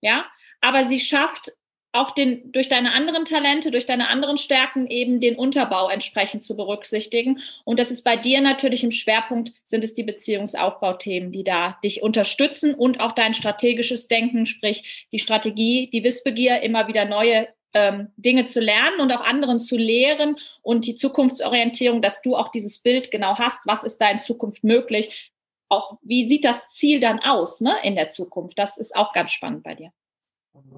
Ja, 0.02 0.26
aber 0.62 0.86
sie 0.86 1.00
schafft 1.00 1.52
auch 1.96 2.12
den, 2.12 2.52
durch 2.52 2.68
deine 2.68 2.92
anderen 2.94 3.26
Talente, 3.26 3.72
durch 3.72 3.86
deine 3.86 4.10
anderen 4.10 4.38
Stärken 4.38 4.88
eben 4.88 5.20
den 5.20 5.38
Unterbau 5.38 5.90
entsprechend 5.90 6.44
zu 6.44 6.56
berücksichtigen. 6.56 7.40
Und 7.64 7.80
das 7.80 7.90
ist 7.90 8.04
bei 8.04 8.18
dir 8.18 8.42
natürlich 8.42 8.84
im 8.84 8.92
Schwerpunkt, 8.92 9.54
sind 9.64 9.84
es 9.84 9.94
die 9.94 10.04
Beziehungsaufbauthemen, 10.04 11.32
die 11.32 11.44
da 11.44 11.78
dich 11.84 12.04
unterstützen 12.04 12.76
und 12.76 13.00
auch 13.00 13.14
dein 13.14 13.34
strategisches 13.34 14.08
Denken, 14.08 14.46
sprich 14.46 15.08
die 15.12 15.20
Strategie, 15.20 15.90
die 15.92 16.04
Wissbegier, 16.04 16.62
immer 16.62 16.88
wieder 16.88 17.06
neue 17.06 17.48
ähm, 17.76 18.08
Dinge 18.16 18.46
zu 18.46 18.62
lernen 18.62 19.02
und 19.02 19.12
auch 19.12 19.22
anderen 19.22 19.60
zu 19.60 19.78
lehren 19.78 20.38
und 20.64 20.88
die 20.88 20.96
Zukunftsorientierung, 20.96 22.02
dass 22.02 22.22
du 22.22 22.36
auch 22.36 22.50
dieses 22.50 22.80
Bild 22.80 23.12
genau 23.12 23.38
hast, 23.38 23.68
was 23.68 23.84
ist 23.84 24.00
da 24.00 24.10
in 24.10 24.22
Zukunft 24.22 24.64
möglich, 24.64 25.32
auch, 25.70 25.98
wie 26.02 26.28
sieht 26.28 26.46
das 26.46 26.70
Ziel 26.72 27.00
dann 27.00 27.20
aus 27.20 27.60
ne, 27.60 27.76
in 27.84 27.96
der 27.96 28.10
Zukunft? 28.10 28.58
Das 28.58 28.78
ist 28.78 28.96
auch 28.96 29.14
ganz 29.14 29.32
spannend 29.32 29.64
bei 29.64 29.76
dir. 29.76 29.92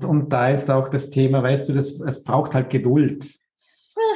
Und, 0.04 0.34
da 0.34 0.50
ist 0.50 0.72
auch 0.72 0.88
das 0.88 1.12
Thema, 1.12 1.44
weißt 1.44 1.70
du, 1.70 1.74
das, 1.74 2.00
es 2.02 2.24
braucht 2.24 2.56
halt 2.56 2.70
Geduld. 2.72 3.28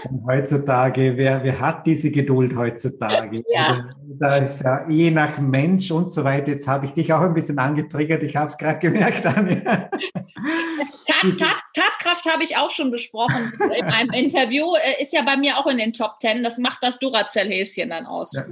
Und 0.09 0.25
heutzutage, 0.25 1.17
wer, 1.17 1.43
wer 1.43 1.59
hat 1.59 1.85
diese 1.85 2.09
Geduld 2.09 2.55
heutzutage? 2.55 3.43
Ja. 3.53 3.89
Da 4.19 4.37
ist 4.37 4.61
ja 4.61 4.87
je 4.89 5.11
nach 5.11 5.39
Mensch 5.39 5.91
und 5.91 6.11
so 6.11 6.23
weiter. 6.23 6.49
Jetzt 6.51 6.67
habe 6.67 6.85
ich 6.85 6.91
dich 6.91 7.11
auch 7.13 7.21
ein 7.21 7.33
bisschen 7.33 7.59
angetriggert. 7.59 8.23
Ich 8.23 8.35
habe 8.35 8.47
es 8.47 8.57
gerade 8.57 8.79
gemerkt, 8.79 9.25
Anja. 9.25 9.89
Tat, 11.21 11.39
Tat, 11.39 11.61
Tatkraft 11.73 12.31
habe 12.31 12.43
ich 12.43 12.57
auch 12.57 12.71
schon 12.71 12.91
besprochen 12.91 13.53
in 13.77 13.85
einem 13.85 14.11
Interview. 14.11 14.75
Äh, 14.75 15.01
ist 15.01 15.13
ja 15.13 15.21
bei 15.21 15.37
mir 15.37 15.57
auch 15.57 15.67
in 15.67 15.77
den 15.77 15.93
Top 15.93 16.19
Ten. 16.19 16.43
Das 16.43 16.57
macht 16.57 16.81
das 16.81 16.99
Duracell-Häschen 16.99 17.89
dann 17.89 18.05
aus. 18.05 18.33
Ja, 18.33 18.45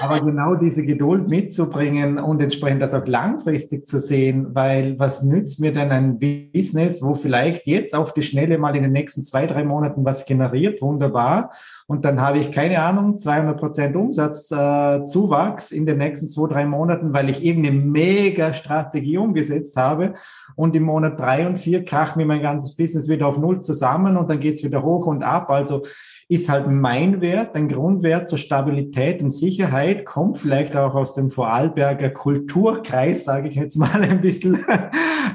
aber 0.00 0.20
genau 0.20 0.54
diese 0.54 0.84
Geduld 0.84 1.28
mitzubringen 1.28 2.18
und 2.18 2.40
entsprechend 2.40 2.82
das 2.82 2.94
auch 2.94 3.06
langfristig 3.06 3.86
zu 3.86 3.98
sehen, 3.98 4.54
weil 4.54 4.98
was 4.98 5.22
nützt 5.22 5.60
mir 5.60 5.72
denn 5.72 5.90
ein 5.90 6.18
Business, 6.18 7.02
wo 7.02 7.14
vielleicht 7.14 7.66
jetzt 7.66 7.94
auf 7.94 8.14
die 8.14 8.22
Schnelle 8.22 8.58
mal 8.58 8.74
in 8.74 8.82
den 8.82 8.92
nächsten 8.92 9.22
zwei, 9.22 9.46
drei 9.46 9.64
Monaten 9.64 10.04
was 10.04 10.26
generiert, 10.26 10.82
wunderbar. 10.82 11.50
Und 11.88 12.04
dann 12.04 12.20
habe 12.20 12.38
ich 12.38 12.50
keine 12.50 12.82
Ahnung, 12.82 13.16
200 13.16 13.58
Prozent 13.58 13.96
Umsatzzuwachs 13.96 15.70
äh, 15.70 15.76
in 15.76 15.86
den 15.86 15.98
nächsten 15.98 16.26
zwei, 16.26 16.48
drei 16.48 16.66
Monaten, 16.66 17.12
weil 17.12 17.30
ich 17.30 17.42
eben 17.42 17.64
eine 17.64 17.76
mega 17.76 18.52
Strategie 18.52 19.18
umgesetzt 19.18 19.76
habe. 19.76 20.14
Und 20.56 20.74
im 20.74 20.82
Monat 20.82 21.18
drei 21.18 21.46
und 21.46 21.58
vier 21.58 21.84
kracht 21.84 22.16
mir 22.16 22.26
mein 22.26 22.42
ganzes 22.42 22.74
Business 22.74 23.08
wieder 23.08 23.28
auf 23.28 23.38
Null 23.38 23.60
zusammen 23.60 24.16
und 24.16 24.28
dann 24.28 24.40
geht's 24.40 24.64
wieder 24.64 24.82
hoch 24.82 25.06
und 25.06 25.22
ab. 25.22 25.48
Also 25.50 25.82
ist 26.28 26.48
halt 26.48 26.66
mein 26.68 27.20
Wert, 27.20 27.54
ein 27.54 27.68
Grundwert 27.68 28.28
zur 28.28 28.38
Stabilität 28.38 29.22
und 29.22 29.30
Sicherheit, 29.30 30.04
kommt 30.04 30.38
vielleicht 30.38 30.76
auch 30.76 30.94
aus 30.94 31.14
dem 31.14 31.30
Vorarlberger 31.30 32.10
Kulturkreis, 32.10 33.24
sage 33.24 33.48
ich 33.48 33.54
jetzt 33.54 33.76
mal 33.76 34.02
ein 34.02 34.20
bisschen, 34.20 34.58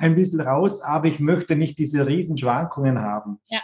ein 0.02 0.16
bisschen 0.16 0.42
raus, 0.42 0.82
aber 0.82 1.08
ich 1.08 1.22
möchte 1.22 1.56
nicht 1.56 1.80
diese 1.80 2.06
Riesenschwankungen 2.06 3.00
haben. 3.00 3.40
Ja. 3.48 3.60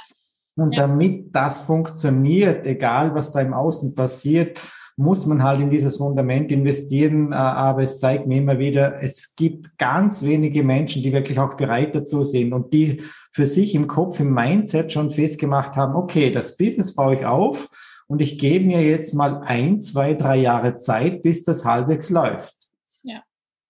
Und 0.58 0.74
ja. 0.74 0.82
damit 0.82 1.36
das 1.36 1.62
funktioniert, 1.62 2.66
egal 2.66 3.16
was 3.16 3.32
da 3.32 3.40
im 3.40 3.54
Außen 3.54 3.96
passiert, 3.96 4.60
muss 4.98 5.28
man 5.28 5.44
halt 5.44 5.62
in 5.62 5.70
dieses 5.70 5.98
Fundament 5.98 6.52
investieren. 6.52 7.32
Äh, 7.32 7.36
aber 7.36 7.84
es 7.84 8.00
zeigt 8.00 8.26
mir 8.26 8.40
immer 8.40 8.58
wieder, 8.58 9.02
es 9.02 9.36
gibt 9.36 9.78
ganz 9.78 10.24
wenige 10.24 10.64
Menschen, 10.64 11.04
die 11.04 11.14
wirklich 11.14 11.40
auch 11.40 11.54
bereit 11.54 11.94
dazu 11.96 12.24
sind 12.24 12.52
und 12.54 12.74
die 12.74 13.04
für 13.32 13.46
sich 13.46 13.76
im 13.76 13.88
Kopf, 13.88 14.20
im 14.20 14.34
Mindset 14.34 14.92
schon 14.92 15.12
festgemacht 15.12 15.76
haben, 15.76 15.96
okay, 15.96 16.32
das 16.32 16.58
Business 16.58 16.96
baue 16.96 17.14
ich 17.14 17.26
auf 17.26 17.70
und 18.08 18.20
ich 18.20 18.40
gebe 18.40 18.66
mir 18.66 18.82
jetzt 18.82 19.14
mal 19.14 19.42
ein, 19.44 19.80
zwei, 19.82 20.16
drei 20.16 20.38
Jahre 20.38 20.78
Zeit, 20.78 21.22
bis 21.22 21.44
das 21.44 21.64
halbwegs 21.64 22.10
läuft. 22.10 22.56
Ja, 23.04 23.22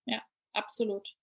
ja, 0.06 0.19
absolut. 0.54 1.16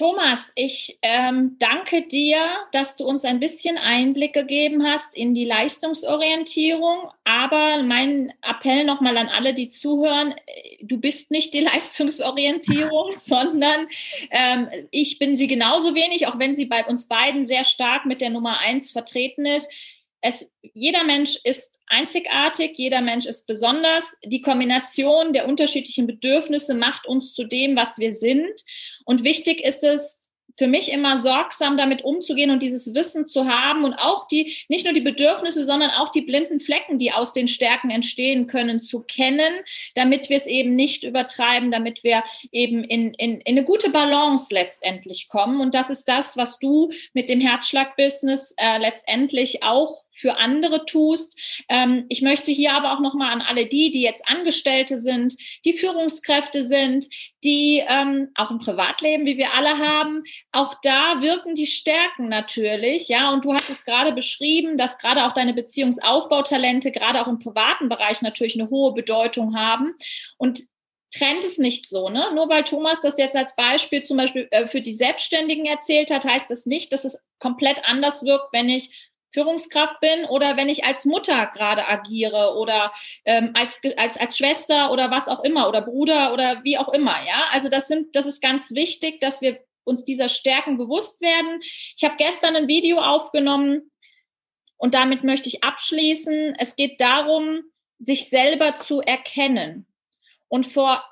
Thomas, 0.00 0.50
ich 0.54 0.98
ähm, 1.02 1.56
danke 1.58 2.08
dir, 2.08 2.38
dass 2.72 2.96
du 2.96 3.04
uns 3.04 3.26
ein 3.26 3.38
bisschen 3.38 3.76
Einblick 3.76 4.32
gegeben 4.32 4.82
hast 4.82 5.14
in 5.14 5.34
die 5.34 5.44
Leistungsorientierung. 5.44 7.10
Aber 7.24 7.82
mein 7.82 8.32
Appell 8.40 8.86
nochmal 8.86 9.18
an 9.18 9.28
alle, 9.28 9.52
die 9.52 9.68
zuhören, 9.68 10.32
äh, 10.32 10.78
du 10.80 10.98
bist 10.98 11.30
nicht 11.30 11.52
die 11.52 11.60
Leistungsorientierung, 11.70 13.12
sondern 13.18 13.88
ähm, 14.30 14.68
ich 14.90 15.18
bin 15.18 15.36
sie 15.36 15.48
genauso 15.48 15.94
wenig, 15.94 16.26
auch 16.28 16.38
wenn 16.38 16.54
sie 16.54 16.64
bei 16.64 16.82
uns 16.86 17.06
beiden 17.06 17.44
sehr 17.44 17.64
stark 17.64 18.06
mit 18.06 18.22
der 18.22 18.30
Nummer 18.30 18.58
eins 18.58 18.92
vertreten 18.92 19.44
ist 19.44 19.70
es, 20.22 20.52
jeder 20.74 21.04
Mensch 21.04 21.38
ist 21.44 21.78
einzigartig, 21.86 22.76
jeder 22.76 23.00
Mensch 23.00 23.26
ist 23.26 23.46
besonders. 23.46 24.04
Die 24.24 24.42
Kombination 24.42 25.32
der 25.32 25.48
unterschiedlichen 25.48 26.06
Bedürfnisse 26.06 26.74
macht 26.74 27.06
uns 27.06 27.32
zu 27.32 27.44
dem, 27.44 27.76
was 27.76 27.98
wir 27.98 28.12
sind. 28.12 28.64
Und 29.04 29.24
wichtig 29.24 29.64
ist 29.64 29.82
es, 29.82 30.20
für 30.60 30.66
mich 30.66 30.92
immer 30.92 31.16
sorgsam 31.16 31.78
damit 31.78 32.02
umzugehen 32.04 32.50
und 32.50 32.62
dieses 32.62 32.92
Wissen 32.92 33.26
zu 33.26 33.48
haben 33.48 33.82
und 33.84 33.94
auch 33.94 34.28
die, 34.28 34.54
nicht 34.68 34.84
nur 34.84 34.92
die 34.92 35.00
Bedürfnisse, 35.00 35.64
sondern 35.64 35.88
auch 35.90 36.10
die 36.10 36.20
blinden 36.20 36.60
Flecken, 36.60 36.98
die 36.98 37.12
aus 37.12 37.32
den 37.32 37.48
Stärken 37.48 37.88
entstehen 37.88 38.46
können, 38.46 38.82
zu 38.82 39.00
kennen, 39.00 39.54
damit 39.94 40.28
wir 40.28 40.36
es 40.36 40.46
eben 40.46 40.74
nicht 40.74 41.04
übertreiben, 41.04 41.70
damit 41.70 42.04
wir 42.04 42.24
eben 42.52 42.84
in, 42.84 43.14
in, 43.14 43.40
in 43.40 43.56
eine 43.56 43.64
gute 43.64 43.88
Balance 43.88 44.52
letztendlich 44.52 45.30
kommen. 45.30 45.62
Und 45.62 45.74
das 45.74 45.88
ist 45.88 46.06
das, 46.08 46.36
was 46.36 46.58
du 46.58 46.90
mit 47.14 47.30
dem 47.30 47.40
Herzschlag-Business 47.40 48.54
äh, 48.58 48.76
letztendlich 48.76 49.62
auch 49.62 50.04
für 50.12 50.36
andere 50.36 50.84
tust. 50.84 51.64
Ähm, 51.68 52.06
ich 52.08 52.22
möchte 52.22 52.50
hier 52.50 52.74
aber 52.74 52.92
auch 52.92 53.00
nochmal 53.00 53.32
an 53.32 53.40
alle 53.40 53.66
die, 53.66 53.90
die 53.90 54.02
jetzt 54.02 54.28
Angestellte 54.28 54.98
sind, 54.98 55.36
die 55.64 55.72
Führungskräfte 55.72 56.62
sind, 56.62 57.06
die 57.42 57.82
ähm, 57.86 58.30
auch 58.34 58.50
im 58.50 58.58
Privatleben, 58.58 59.26
wie 59.26 59.38
wir 59.38 59.54
alle 59.54 59.78
haben, 59.78 60.22
auch 60.52 60.74
da 60.82 61.22
wirken 61.22 61.54
die 61.54 61.66
Stärken 61.66 62.28
natürlich, 62.28 63.08
ja. 63.08 63.32
Und 63.32 63.44
du 63.44 63.54
hast 63.54 63.70
es 63.70 63.84
gerade 63.84 64.12
beschrieben, 64.12 64.76
dass 64.76 64.98
gerade 64.98 65.26
auch 65.26 65.32
deine 65.32 65.54
Beziehungsaufbautalente 65.54 66.92
gerade 66.92 67.22
auch 67.22 67.28
im 67.28 67.38
privaten 67.38 67.88
Bereich 67.88 68.22
natürlich 68.22 68.60
eine 68.60 68.70
hohe 68.70 68.92
Bedeutung 68.92 69.56
haben. 69.56 69.94
Und 70.36 70.64
trennt 71.12 71.44
es 71.44 71.58
nicht 71.58 71.88
so, 71.88 72.08
ne? 72.08 72.30
Nur 72.34 72.48
weil 72.48 72.64
Thomas 72.64 73.00
das 73.00 73.18
jetzt 73.18 73.36
als 73.36 73.56
Beispiel 73.56 74.02
zum 74.02 74.16
Beispiel 74.16 74.46
äh, 74.50 74.66
für 74.66 74.80
die 74.80 74.92
Selbstständigen 74.92 75.66
erzählt 75.66 76.10
hat, 76.10 76.24
heißt 76.24 76.50
das 76.50 76.66
nicht, 76.66 76.92
dass 76.92 77.04
es 77.04 77.24
komplett 77.38 77.84
anders 77.84 78.24
wirkt, 78.24 78.52
wenn 78.52 78.68
ich 78.68 79.09
Führungskraft 79.32 80.00
bin 80.00 80.24
oder 80.24 80.56
wenn 80.56 80.68
ich 80.68 80.84
als 80.84 81.04
Mutter 81.04 81.50
gerade 81.54 81.86
agiere 81.86 82.56
oder 82.56 82.92
ähm, 83.24 83.52
als, 83.54 83.80
als, 83.96 84.16
als 84.16 84.36
Schwester 84.36 84.90
oder 84.90 85.10
was 85.10 85.28
auch 85.28 85.44
immer 85.44 85.68
oder 85.68 85.82
Bruder 85.82 86.32
oder 86.32 86.62
wie 86.64 86.78
auch 86.78 86.88
immer. 86.92 87.16
Ja, 87.26 87.46
also 87.52 87.68
das 87.68 87.88
sind, 87.88 88.14
das 88.16 88.26
ist 88.26 88.40
ganz 88.40 88.72
wichtig, 88.72 89.20
dass 89.20 89.42
wir 89.42 89.60
uns 89.84 90.04
dieser 90.04 90.28
Stärken 90.28 90.78
bewusst 90.78 91.20
werden. 91.20 91.60
Ich 91.62 92.04
habe 92.04 92.16
gestern 92.16 92.56
ein 92.56 92.68
Video 92.68 92.98
aufgenommen 92.98 93.90
und 94.76 94.94
damit 94.94 95.24
möchte 95.24 95.48
ich 95.48 95.62
abschließen. 95.62 96.54
Es 96.58 96.76
geht 96.76 97.00
darum, 97.00 97.62
sich 97.98 98.28
selber 98.28 98.76
zu 98.76 99.00
erkennen. 99.00 99.86
Und 100.48 100.66
vor 100.66 101.04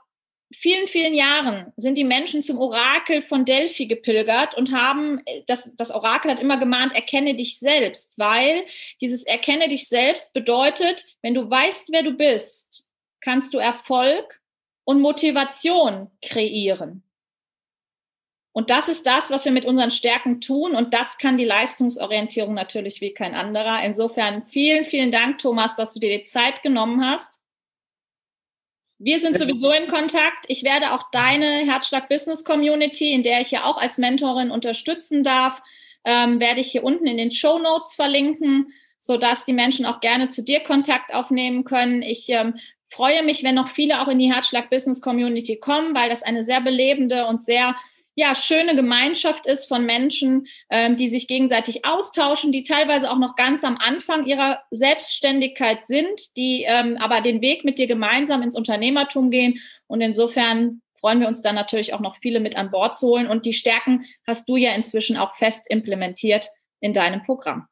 vielen, 0.53 0.89
vielen 0.89 1.15
Jahren 1.15 1.73
sind 1.77 1.99
die 1.99 2.05
Menschen 2.05 2.43
zum 2.43 2.59
Orakel 2.59 3.23
von 3.23 3.45
Delphi 3.45 3.87
gepilgert 3.87 4.55
und 4.55 4.73
haben, 4.73 5.23
das, 5.47 5.73
das 5.77 5.91
Orakel 5.91 6.31
hat 6.31 6.41
immer 6.41 6.59
gemahnt, 6.59 6.95
erkenne 6.95 7.35
dich 7.35 7.59
selbst, 7.59 8.15
weil 8.17 8.65
dieses 9.01 9.25
erkenne 9.25 9.69
dich 9.69 9.89
selbst 9.89 10.33
bedeutet, 10.33 11.07
wenn 11.23 11.35
du 11.35 11.49
weißt, 11.49 11.91
wer 11.93 12.03
du 12.03 12.13
bist, 12.13 12.89
kannst 13.21 13.53
du 13.53 13.59
Erfolg 13.59 14.41
und 14.85 15.01
Motivation 15.01 16.11
kreieren. 16.23 17.03
Und 18.53 18.71
das 18.71 18.89
ist 18.89 19.07
das, 19.07 19.31
was 19.31 19.45
wir 19.45 19.53
mit 19.53 19.67
unseren 19.67 19.91
Stärken 19.91 20.41
tun. 20.41 20.75
Und 20.75 20.93
das 20.93 21.19
kann 21.19 21.39
die 21.39 21.45
Leistungsorientierung 21.45 22.55
natürlich 22.55 23.01
wie 23.01 23.15
kein 23.15 23.37
anderer. 23.37 23.85
Insofern 23.85 24.43
vielen, 24.43 24.85
vielen 24.85 25.13
Dank, 25.13 25.39
Thomas, 25.39 25.77
dass 25.77 25.95
du 25.95 26.01
dir 26.01 26.19
die 26.19 26.25
Zeit 26.25 26.63
genommen 26.65 27.05
hast. 27.05 27.38
Wir 28.99 29.21
sind 29.21 29.39
sowieso 29.39 29.71
in 29.71 29.87
Kontakt. 29.87 30.45
Ich 30.49 30.65
werde 30.65 30.93
auch 30.93 31.05
deine 31.13 31.71
Herzschlag 31.71 32.09
Business 32.09 32.43
Community, 32.43 33.13
in 33.13 33.23
der 33.23 33.41
ich 33.41 33.53
ja 33.53 33.65
auch 33.65 33.79
als 33.79 33.97
Mentorin 33.97 34.51
unterstützen 34.51 35.23
darf, 35.23 35.63
ähm, 36.05 36.41
werde 36.41 36.61
ich 36.61 36.73
hier 36.73 36.83
unten 36.83 37.07
in 37.07 37.17
den 37.17 37.31
Show 37.31 37.59
Notes 37.59 37.95
verlinken, 37.95 38.73
so 38.99 39.17
dass 39.17 39.45
die 39.45 39.53
Menschen 39.53 39.87
auch 39.87 40.01
gerne 40.01 40.31
zu 40.31 40.43
dir 40.43 40.61
Kontakt 40.61 41.15
aufnehmen 41.15 41.63
können. 41.63 42.03
Ich 42.03 42.29
ähm, 42.31 42.59
freue 42.89 43.23
mich, 43.23 43.45
wenn 43.45 43.55
noch 43.55 43.69
viele 43.69 44.01
auch 44.03 44.09
in 44.09 44.19
die 44.19 44.33
Herzschlag 44.33 44.69
Business 44.69 45.01
Community 45.01 45.57
kommen, 45.57 45.95
weil 45.95 46.11
das 46.11 46.25
eine 46.25 46.43
sehr 46.43 46.61
belebende 46.61 47.27
und 47.27 47.41
sehr 47.43 47.77
ja, 48.19 48.35
schöne 48.35 48.75
Gemeinschaft 48.75 49.47
ist 49.47 49.67
von 49.67 49.87
Menschen, 49.87 50.49
ähm, 50.71 50.97
die 50.97 51.09
sich 51.09 51.29
gegenseitig 51.29 51.85
austauschen, 51.85 52.51
die 52.51 52.65
teilweise 52.65 53.13
auch 53.13 53.19
noch 53.19 53.37
ganz 53.37 53.63
am 53.63 53.79
Anfang 53.79 54.27
ihrer 54.27 54.61
Selbstständigkeit 54.73 55.87
sind, 55.87 56.37
die 56.37 56.65
ähm, 56.67 56.97
aber 56.99 57.21
den 57.21 57.41
Weg 57.43 57.65
mit 57.65 57.79
dir 57.79 57.87
gemeinsam 57.87 58.43
ins 58.43 58.57
Unternehmertum 58.57 59.31
gehen. 59.31 59.61
Und 59.87 60.01
insofern 60.01 60.83
freuen 60.99 61.21
wir 61.21 61.29
uns 61.29 61.43
dann 61.43 61.55
natürlich 61.55 61.95
auch 61.95 62.01
noch 62.01 62.17
viele 62.17 62.41
mit 62.41 62.57
an 62.57 62.73
Bord 62.73 62.97
zu 62.97 63.07
holen. 63.07 63.29
Und 63.29 63.47
die 63.47 63.53
Stärken 63.53 64.05
hast 64.27 64.49
du 64.49 64.57
ja 64.57 64.73
inzwischen 64.73 65.17
auch 65.17 65.37
fest 65.37 65.71
implementiert 65.71 66.49
in 66.81 66.93
deinem 66.93 67.23
Programm. 67.23 67.69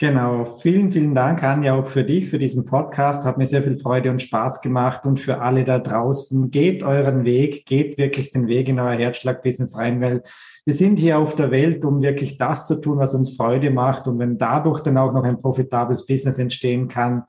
Genau, 0.00 0.44
vielen, 0.44 0.92
vielen 0.92 1.12
Dank, 1.12 1.42
Anja, 1.42 1.74
auch 1.74 1.88
für 1.88 2.04
dich, 2.04 2.30
für 2.30 2.38
diesen 2.38 2.64
Podcast. 2.64 3.24
Hat 3.24 3.36
mir 3.36 3.48
sehr 3.48 3.64
viel 3.64 3.76
Freude 3.76 4.12
und 4.12 4.22
Spaß 4.22 4.60
gemacht. 4.60 5.04
Und 5.06 5.18
für 5.18 5.40
alle 5.40 5.64
da 5.64 5.80
draußen, 5.80 6.52
geht 6.52 6.84
euren 6.84 7.24
Weg, 7.24 7.66
geht 7.66 7.98
wirklich 7.98 8.30
den 8.30 8.46
Weg 8.46 8.68
in 8.68 8.78
euer 8.78 8.92
Herzschlag-Business 8.92 9.76
rein, 9.76 10.00
weil 10.00 10.22
wir 10.64 10.74
sind 10.74 11.00
hier 11.00 11.18
auf 11.18 11.34
der 11.34 11.50
Welt, 11.50 11.84
um 11.84 12.00
wirklich 12.00 12.38
das 12.38 12.68
zu 12.68 12.80
tun, 12.80 12.98
was 12.98 13.12
uns 13.12 13.36
Freude 13.36 13.70
macht. 13.70 14.06
Und 14.06 14.20
wenn 14.20 14.38
dadurch 14.38 14.82
dann 14.82 14.98
auch 14.98 15.12
noch 15.12 15.24
ein 15.24 15.40
profitables 15.40 16.06
Business 16.06 16.38
entstehen 16.38 16.86
kann, 16.86 17.24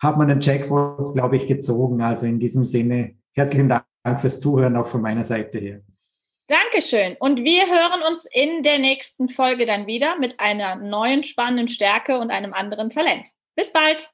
hat 0.00 0.18
man 0.18 0.26
den 0.26 0.40
Jackpot, 0.40 1.14
glaube 1.14 1.36
ich, 1.36 1.46
gezogen. 1.46 2.02
Also 2.02 2.26
in 2.26 2.40
diesem 2.40 2.64
Sinne, 2.64 3.14
herzlichen 3.32 3.68
Dank 3.68 3.84
fürs 4.20 4.40
Zuhören 4.40 4.74
auch 4.74 4.88
von 4.88 5.02
meiner 5.02 5.22
Seite 5.22 5.58
her. 5.58 5.82
Dankeschön. 6.48 7.14
Und 7.20 7.44
wir 7.44 7.66
hören 7.66 8.02
uns 8.02 8.24
in 8.24 8.62
der 8.62 8.78
nächsten 8.78 9.28
Folge 9.28 9.66
dann 9.66 9.86
wieder 9.86 10.18
mit 10.18 10.40
einer 10.40 10.76
neuen 10.76 11.22
spannenden 11.22 11.68
Stärke 11.68 12.18
und 12.18 12.30
einem 12.30 12.54
anderen 12.54 12.88
Talent. 12.88 13.26
Bis 13.54 13.70
bald. 13.70 14.10